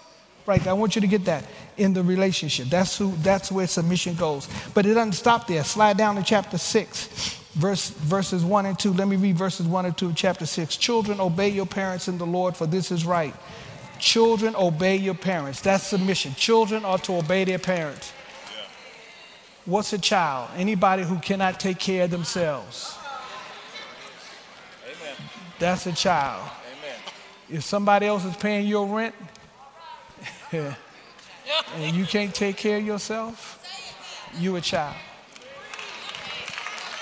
Right. 0.45 0.61
there. 0.62 0.72
I 0.72 0.74
want 0.74 0.97
you 0.97 1.01
to 1.01 1.07
get 1.07 1.24
that 1.26 1.45
in 1.76 1.93
the 1.93 2.03
relationship. 2.03 2.68
That's 2.68 2.99
who 2.99 3.12
that's 3.18 3.53
where 3.53 3.66
submission 3.66 4.16
goes. 4.16 4.49
But 4.74 4.87
it 4.87 4.95
doesn't 4.95 5.12
stop 5.12 5.47
there. 5.47 5.62
Slide 5.62 5.97
down 5.97 6.16
to 6.16 6.22
chapter 6.22 6.59
6. 6.59 7.39
Verse, 7.55 7.91
verses 7.91 8.45
1 8.45 8.66
and 8.66 8.78
2. 8.78 8.95
Let 8.95 9.09
me 9.09 9.16
read 9.16 9.37
verses 9.37 9.66
1 9.66 9.85
and 9.85 9.97
2 9.97 10.07
of 10.07 10.16
chapter 10.16 10.47
6. 10.47 10.76
Children, 10.78 11.20
obey 11.20 11.51
your 11.51 11.66
parents 11.66 12.09
in 12.09 12.16
the 12.16 12.26
Lord, 12.26 12.57
for 12.57 12.66
this 12.66 12.91
is 12.91 13.05
right. 13.05 13.35
Children, 13.99 14.57
obey 14.57 14.97
your 14.97 15.14
parents. 15.14 15.61
That's 15.61 15.87
submission. 15.87 16.35
Children 16.35 16.85
are 16.85 16.99
to 16.99 17.16
obey 17.16 17.45
their 17.45 17.59
parents. 17.59 18.12
What's 19.64 19.92
a 19.92 19.98
child? 19.98 20.50
Anybody 20.56 21.04
who 21.04 21.18
cannot 21.18 21.60
take 21.60 21.78
care 21.78 22.04
of 22.04 22.10
themselves. 22.10 22.96
Amen. 24.84 25.16
That's 25.58 25.86
a 25.86 25.92
child. 25.92 26.42
Amen. 26.78 26.98
If 27.48 27.62
somebody 27.62 28.06
else 28.06 28.24
is 28.24 28.36
paying 28.36 28.66
your 28.66 28.86
rent 28.88 29.14
and 30.52 31.96
you 31.96 32.06
can't 32.06 32.34
take 32.34 32.56
care 32.56 32.78
of 32.78 32.84
yourself, 32.84 33.58
you 34.38 34.56
a 34.56 34.60
child. 34.60 34.96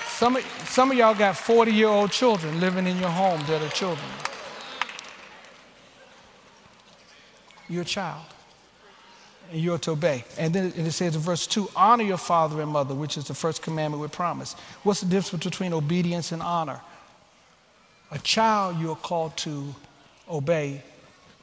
Some 0.09 0.35
of, 0.35 0.43
some 0.65 0.91
of 0.91 0.97
y'all 0.97 1.15
got 1.15 1.35
40 1.35 1.71
year 1.71 1.87
old 1.87 2.11
children 2.11 2.59
living 2.59 2.85
in 2.85 2.99
your 2.99 3.09
home 3.09 3.41
that 3.47 3.63
are 3.63 3.69
children. 3.69 4.07
You're 7.67 7.81
a 7.81 7.85
child 7.85 8.25
and 9.51 9.59
you're 9.59 9.77
to 9.79 9.91
obey. 9.91 10.23
And 10.37 10.53
then 10.53 10.73
it 10.75 10.91
says 10.91 11.15
in 11.15 11.21
verse 11.21 11.45
2 11.45 11.69
honor 11.75 12.03
your 12.03 12.17
father 12.17 12.61
and 12.61 12.71
mother, 12.71 12.95
which 12.95 13.17
is 13.17 13.25
the 13.25 13.33
first 13.33 13.61
commandment 13.61 14.01
with 14.01 14.11
promise. 14.11 14.53
What's 14.83 15.01
the 15.01 15.07
difference 15.07 15.43
between 15.43 15.73
obedience 15.73 16.31
and 16.31 16.41
honor? 16.41 16.81
A 18.11 18.19
child 18.19 18.79
you're 18.79 18.95
called 18.95 19.35
to 19.37 19.75
obey. 20.29 20.81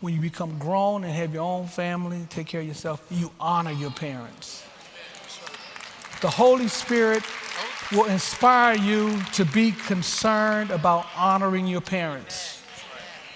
When 0.01 0.15
you 0.15 0.21
become 0.21 0.59
grown 0.59 1.05
and 1.05 1.13
have 1.13 1.35
your 1.35 1.43
own 1.43 1.67
family, 1.67 2.27
take 2.31 2.47
care 2.47 2.61
of 2.61 2.67
yourself, 2.67 3.05
you 3.11 3.31
honor 3.41 3.73
your 3.73 3.91
parents. 3.91 4.65
The 6.21 6.31
Holy 6.31 6.69
Spirit 6.69 7.23
will 7.93 8.07
inspire 8.07 8.77
you 8.77 9.21
to 9.33 9.45
be 9.45 9.73
concerned 9.73 10.71
about 10.71 11.07
honoring 11.17 11.67
your 11.67 11.81
parents. 11.81 12.63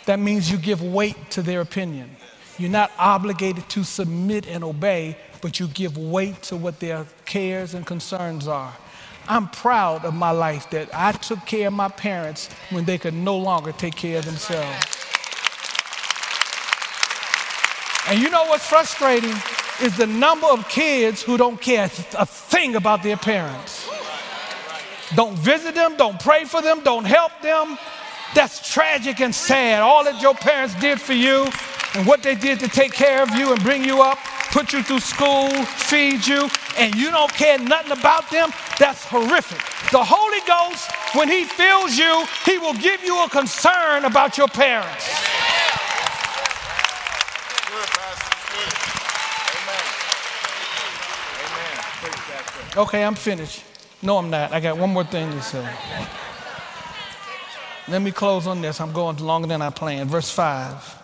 That 0.06 0.18
means 0.18 0.50
you 0.50 0.58
give 0.58 0.82
weight 0.82 1.30
to 1.30 1.42
their 1.42 1.60
opinion. 1.60 2.16
You're 2.62 2.70
not 2.70 2.92
obligated 2.96 3.68
to 3.70 3.82
submit 3.82 4.46
and 4.46 4.62
obey, 4.62 5.16
but 5.40 5.58
you 5.58 5.66
give 5.66 5.98
weight 5.98 6.42
to 6.42 6.56
what 6.56 6.78
their 6.78 7.06
cares 7.24 7.74
and 7.74 7.84
concerns 7.84 8.46
are. 8.46 8.72
I'm 9.26 9.48
proud 9.48 10.04
of 10.04 10.14
my 10.14 10.30
life 10.30 10.70
that 10.70 10.88
I 10.94 11.10
took 11.10 11.44
care 11.44 11.66
of 11.66 11.72
my 11.72 11.88
parents 11.88 12.48
when 12.70 12.84
they 12.84 12.98
could 12.98 13.14
no 13.14 13.36
longer 13.36 13.72
take 13.72 13.96
care 13.96 14.20
of 14.20 14.26
themselves. 14.26 14.86
And 18.06 18.20
you 18.22 18.30
know 18.30 18.44
what's 18.44 18.68
frustrating 18.68 19.34
is 19.82 19.96
the 19.96 20.06
number 20.06 20.46
of 20.46 20.68
kids 20.68 21.20
who 21.20 21.36
don't 21.36 21.60
care 21.60 21.90
a 22.16 22.26
thing 22.26 22.76
about 22.76 23.02
their 23.02 23.16
parents. 23.16 23.90
Don't 25.16 25.36
visit 25.36 25.74
them, 25.74 25.96
don't 25.96 26.20
pray 26.20 26.44
for 26.44 26.62
them, 26.62 26.84
don't 26.84 27.06
help 27.06 27.32
them. 27.42 27.76
That's 28.36 28.72
tragic 28.72 29.20
and 29.20 29.34
sad. 29.34 29.82
All 29.82 30.04
that 30.04 30.22
your 30.22 30.34
parents 30.34 30.76
did 30.76 31.00
for 31.00 31.12
you 31.12 31.50
and 31.94 32.06
what 32.06 32.22
they 32.22 32.34
did 32.34 32.58
to 32.60 32.68
take 32.68 32.92
care 32.92 33.22
of 33.22 33.30
you 33.34 33.52
and 33.52 33.62
bring 33.62 33.84
you 33.84 34.02
up, 34.02 34.18
put 34.50 34.72
you 34.72 34.82
through 34.82 35.00
school, 35.00 35.48
feed 35.64 36.26
you, 36.26 36.48
and 36.78 36.94
you 36.94 37.10
don't 37.10 37.32
care 37.32 37.58
nothing 37.58 37.92
about 37.92 38.30
them, 38.30 38.50
that's 38.78 39.04
horrific. 39.04 39.58
The 39.90 40.02
Holy 40.02 40.40
Ghost, 40.46 40.90
when 41.14 41.28
He 41.28 41.44
fills 41.44 41.96
you, 41.96 42.26
He 42.44 42.58
will 42.58 42.74
give 42.74 43.02
you 43.04 43.22
a 43.24 43.28
concern 43.28 44.04
about 44.04 44.38
your 44.38 44.48
parents. 44.48 45.10
Okay, 52.74 53.04
I'm 53.04 53.14
finished. 53.14 53.62
No, 54.00 54.16
I'm 54.16 54.30
not. 54.30 54.50
I 54.50 54.60
got 54.60 54.78
one 54.78 54.90
more 54.90 55.04
thing 55.04 55.30
to 55.30 55.42
say. 55.42 55.68
Let 57.86 58.00
me 58.00 58.10
close 58.10 58.46
on 58.46 58.62
this. 58.62 58.80
I'm 58.80 58.92
going 58.92 59.18
longer 59.18 59.46
than 59.46 59.60
I 59.60 59.68
planned. 59.68 60.08
Verse 60.08 60.30
5. 60.30 61.01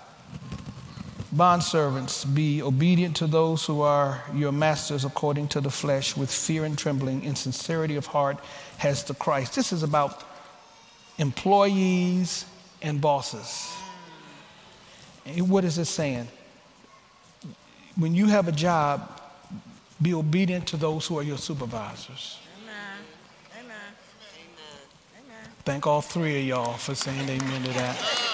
Bondservants, 1.35 2.25
be 2.35 2.63
obedient 2.63 3.17
to 3.17 3.27
those 3.27 3.65
who 3.67 3.83
are 3.83 4.23
your 4.35 4.53
masters 4.53 5.05
according 5.05 5.49
to 5.49 5.61
the 5.61 5.71
flesh, 5.71 6.17
with 6.17 6.31
fear 6.31 6.65
and 6.65 6.79
trembling, 6.79 7.23
in 7.23 7.37
sincerity 7.37 7.97
of 7.97 8.07
heart, 8.07 8.39
as 8.83 9.05
to 9.05 9.15
Christ. 9.15 9.55
This 9.55 9.73
is 9.73 9.83
about 9.83 10.25
employees 11.19 12.47
and 12.81 13.01
bosses. 13.01 13.71
And 15.27 15.51
what 15.51 15.65
is 15.65 15.77
it 15.77 15.85
saying? 15.85 16.29
When 17.97 18.15
you 18.15 18.27
have 18.27 18.49
a 18.49 18.53
job, 18.53 19.21
be 20.01 20.15
obedient 20.15 20.67
to 20.69 20.77
those 20.77 21.07
who 21.07 21.19
are 21.19 21.23
your 21.23 21.39
supervisors. 21.39 22.39
Amen. 22.63 22.75
Amen. 23.61 23.77
Amen. 25.19 25.51
Thank 25.65 25.87
all 25.87 26.01
three 26.01 26.41
of 26.41 26.47
y'all 26.47 26.75
for 26.75 26.95
saying 26.95 27.29
amen 27.29 27.63
to 27.65 27.73
that. 27.75 28.28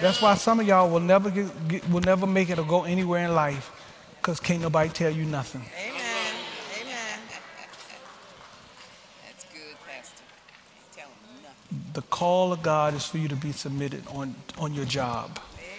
That's 0.00 0.20
why 0.20 0.34
some 0.34 0.60
of 0.60 0.66
y'all 0.66 0.90
will 0.90 1.00
never 1.00 1.30
get, 1.30 1.68
get, 1.68 1.90
will 1.90 2.02
never 2.02 2.26
make 2.26 2.50
it 2.50 2.58
or 2.58 2.64
go 2.64 2.84
anywhere 2.84 3.24
in 3.24 3.34
life 3.34 3.70
because 4.26 4.40
can't 4.40 4.60
nobody 4.60 4.90
tell 4.90 5.10
you 5.10 5.24
nothing. 5.24 5.62
Amen. 5.78 6.34
Amen. 6.82 7.20
That's 9.24 9.44
good, 9.44 9.76
Pastor. 9.86 10.22
Tell 10.94 11.06
them 11.06 11.42
nothing. 11.42 11.92
The 11.94 12.02
call 12.02 12.52
of 12.52 12.62
God 12.62 12.94
is 12.94 13.06
for 13.06 13.18
you 13.18 13.28
to 13.28 13.36
be 13.36 13.52
submitted 13.52 14.04
on, 14.08 14.34
on 14.58 14.74
your 14.74 14.84
job. 14.84 15.38
Amen. 15.54 15.70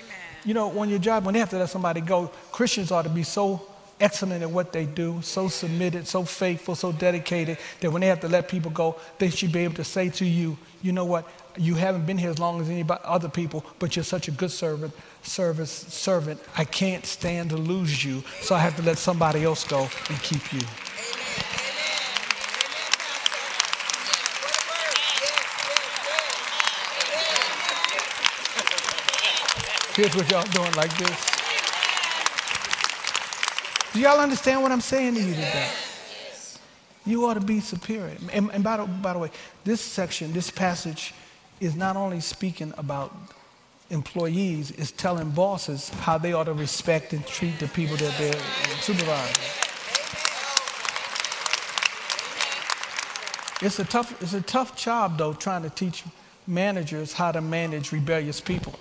You 0.45 0.55
know, 0.55 0.80
on 0.80 0.89
your 0.89 0.99
job, 0.99 1.26
when 1.26 1.34
they 1.34 1.39
have 1.39 1.51
to 1.51 1.57
let 1.59 1.70
somebody 1.70 2.01
go, 2.01 2.32
Christians 2.51 2.91
ought 2.91 3.03
to 3.03 3.09
be 3.09 3.24
so 3.24 3.61
excellent 3.99 4.41
at 4.41 4.49
what 4.49 4.72
they 4.74 4.86
do, 4.86 5.22
so 5.22 5.47
submitted, 5.47 6.07
so 6.07 6.24
faithful, 6.24 6.76
so 6.76 6.91
dedicated 6.91 7.57
that 7.82 7.91
when 7.91 8.01
they 8.01 8.07
have 8.07 8.22
to 8.22 8.28
let 8.28 8.47
people 8.47 8.72
go, 8.72 8.95
they 9.18 9.30
should 9.30 9.51
be 9.51 9.59
able 9.59 9.76
to 9.76 9.84
say 9.84 10.09
to 10.09 10.26
you, 10.26 10.57
you 10.82 10.91
know 10.91 11.05
what, 11.05 11.28
you 11.58 11.76
haven't 11.76 12.05
been 12.05 12.18
here 12.18 12.30
as 12.30 12.39
long 12.39 12.62
as 12.62 12.70
any 12.70 12.86
other 13.03 13.30
people, 13.30 13.66
but 13.80 13.95
you're 13.95 14.03
such 14.03 14.28
a 14.28 14.32
good 14.32 14.51
servant, 14.51 14.93
service 15.24 15.72
servant. 15.72 16.39
I 16.58 16.66
can't 16.66 17.05
stand 17.05 17.49
to 17.49 17.58
lose 17.58 18.03
you, 18.03 18.24
so 18.41 18.55
I 18.55 18.60
have 18.60 18.76
to 18.78 18.84
let 18.84 18.97
somebody 18.97 19.43
else 19.43 19.64
go 19.64 19.89
and 20.10 20.22
keep 20.22 20.53
you. 20.53 20.62
Here's 29.95 30.16
what 30.16 30.30
y'all 30.30 30.43
doing 30.51 30.72
like 30.74 30.95
this. 30.97 31.38
Do 33.93 33.99
y'all 33.99 34.20
understand 34.20 34.62
what 34.62 34.72
I'm 34.72 34.82
saying 34.82 35.16
to 35.16 35.22
you 35.22 35.34
today? 35.34 35.72
You 37.03 37.26
ought 37.26 37.34
to 37.34 37.39
be 37.39 37.62
superior. 37.62 38.16
And, 38.32 38.51
and 38.51 38.64
by, 38.64 38.78
the, 38.78 38.86
by 38.86 39.14
the 39.14 39.20
way, 39.20 39.32
this 39.64 39.82
section, 39.82 40.34
this 40.34 40.51
passage 40.51 41.16
is 41.60 41.76
not 41.76 41.95
only 41.95 42.20
speaking 42.20 42.74
about 42.78 43.14
employees, 43.89 44.72
it's 44.72 44.91
telling 44.91 45.30
bosses 45.32 45.89
how 45.89 46.18
they 46.18 46.34
ought 46.34 46.45
to 46.45 46.53
respect 46.53 47.14
and 47.14 47.26
treat 47.26 47.58
the 47.60 47.68
people 47.70 47.95
that 47.97 48.14
they're 48.18 48.34
supervising. 48.82 49.43
It's 53.60 53.80
a 53.80 53.86
tough, 53.86 54.22
it's 54.22 54.34
a 54.34 54.41
tough 54.41 54.76
job, 54.76 55.18
though, 55.18 55.34
trying 55.34 55.64
to 55.64 55.70
teach 55.70 56.03
managers 56.45 57.14
how 57.14 57.32
to 57.32 57.41
manage 57.41 57.91
rebellious 57.91 58.39
people. 58.39 58.78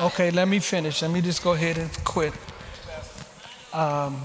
Okay, 0.00 0.30
let 0.30 0.48
me 0.48 0.58
finish. 0.58 1.02
Let 1.02 1.10
me 1.10 1.20
just 1.20 1.42
go 1.42 1.54
ahead 1.54 1.78
and 1.78 1.90
quit. 2.04 2.32
Um, 3.72 4.20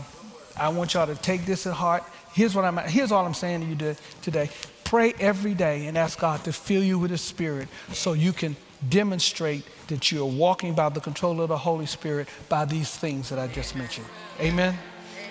I 0.57 0.69
want 0.69 0.93
y'all 0.93 1.07
to 1.07 1.15
take 1.15 1.45
this 1.45 1.65
at 1.65 1.73
heart. 1.73 2.03
Here's 2.33 2.53
what 2.53 2.65
I'm. 2.65 2.77
Here's 2.77 3.11
all 3.11 3.25
I'm 3.25 3.33
saying 3.33 3.61
to 3.61 3.85
you 3.85 3.95
today. 4.21 4.49
Pray 4.83 5.13
every 5.19 5.53
day 5.53 5.87
and 5.87 5.97
ask 5.97 6.19
God 6.19 6.43
to 6.43 6.53
fill 6.53 6.83
you 6.83 6.99
with 6.99 7.11
His 7.11 7.21
Spirit, 7.21 7.67
so 7.91 8.13
you 8.13 8.33
can 8.33 8.55
demonstrate 8.89 9.65
that 9.87 10.11
you 10.11 10.21
are 10.21 10.29
walking 10.29 10.73
by 10.73 10.89
the 10.89 10.99
control 10.99 11.41
of 11.41 11.49
the 11.49 11.57
Holy 11.57 11.85
Spirit 11.85 12.27
by 12.49 12.65
these 12.65 12.95
things 12.95 13.29
that 13.29 13.39
I 13.39 13.47
just 13.47 13.75
mentioned. 13.75 14.07
Amen. 14.39 14.77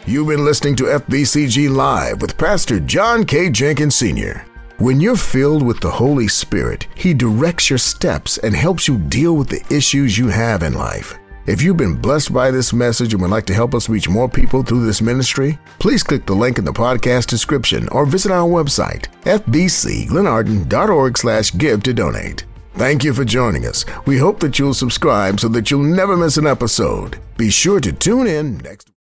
You've 0.07 0.29
been 0.29 0.45
listening 0.45 0.75
to 0.77 0.85
FBCG 0.85 1.71
Live 1.75 2.21
with 2.21 2.37
Pastor 2.37 2.81
John 2.81 3.25
K. 3.25 3.51
Jenkins 3.51 3.95
Sr. 3.95 4.47
When 4.79 5.01
you're 5.01 5.17
filled 5.17 5.63
with 5.63 5.81
the 5.81 5.93
Holy 5.93 6.27
Spirit, 6.27 6.89
He 6.97 7.15
directs 7.15 7.71
your 7.71 7.79
steps 7.79 8.39
and 8.39 8.57
helps 8.57 8.89
you 8.89 8.99
deal 8.99 9.37
with 9.37 9.49
the 9.49 9.65
issues 9.73 10.19
you 10.19 10.29
have 10.29 10.65
in 10.65 10.75
life. 10.75 11.15
If 11.45 11.61
you've 11.61 11.77
been 11.77 11.97
blessed 11.97 12.33
by 12.33 12.53
this 12.53 12.73
message 12.73 13.15
and 13.15 13.23
would 13.23 13.33
like 13.33 13.47
to 13.47 13.55
help 13.55 13.75
us 13.75 13.89
reach 13.89 14.09
more 14.09 14.29
people 14.29 14.63
through 14.63 14.87
this 14.87 15.03
ministry, 15.03 15.59
please 15.81 16.05
click 16.05 16.25
the 16.25 16.35
link 16.35 16.57
in 16.57 16.65
the 16.65 16.73
podcast 16.73 17.27
description 17.27 17.89
or 17.89 18.07
visit 18.07 18.31
our 18.31 18.49
website, 18.49 19.07
fbcglenarden.org 19.23 21.19
slash 21.19 21.53
give 21.59 21.83
to 21.83 21.93
donate. 21.93 22.45
Thank 22.75 23.03
you 23.03 23.13
for 23.13 23.25
joining 23.25 23.67
us. 23.67 23.85
We 24.07 24.19
hope 24.19 24.39
that 24.41 24.59
you'll 24.59 24.73
subscribe 24.73 25.41
so 25.41 25.49
that 25.49 25.71
you'll 25.71 25.83
never 25.83 26.17
miss 26.17 26.37
an 26.37 26.47
episode. 26.47 27.19
Be 27.37 27.51
sure 27.51 27.81
to 27.81 27.93
tune 27.93 28.29
in 28.29 28.59
next 28.59 28.91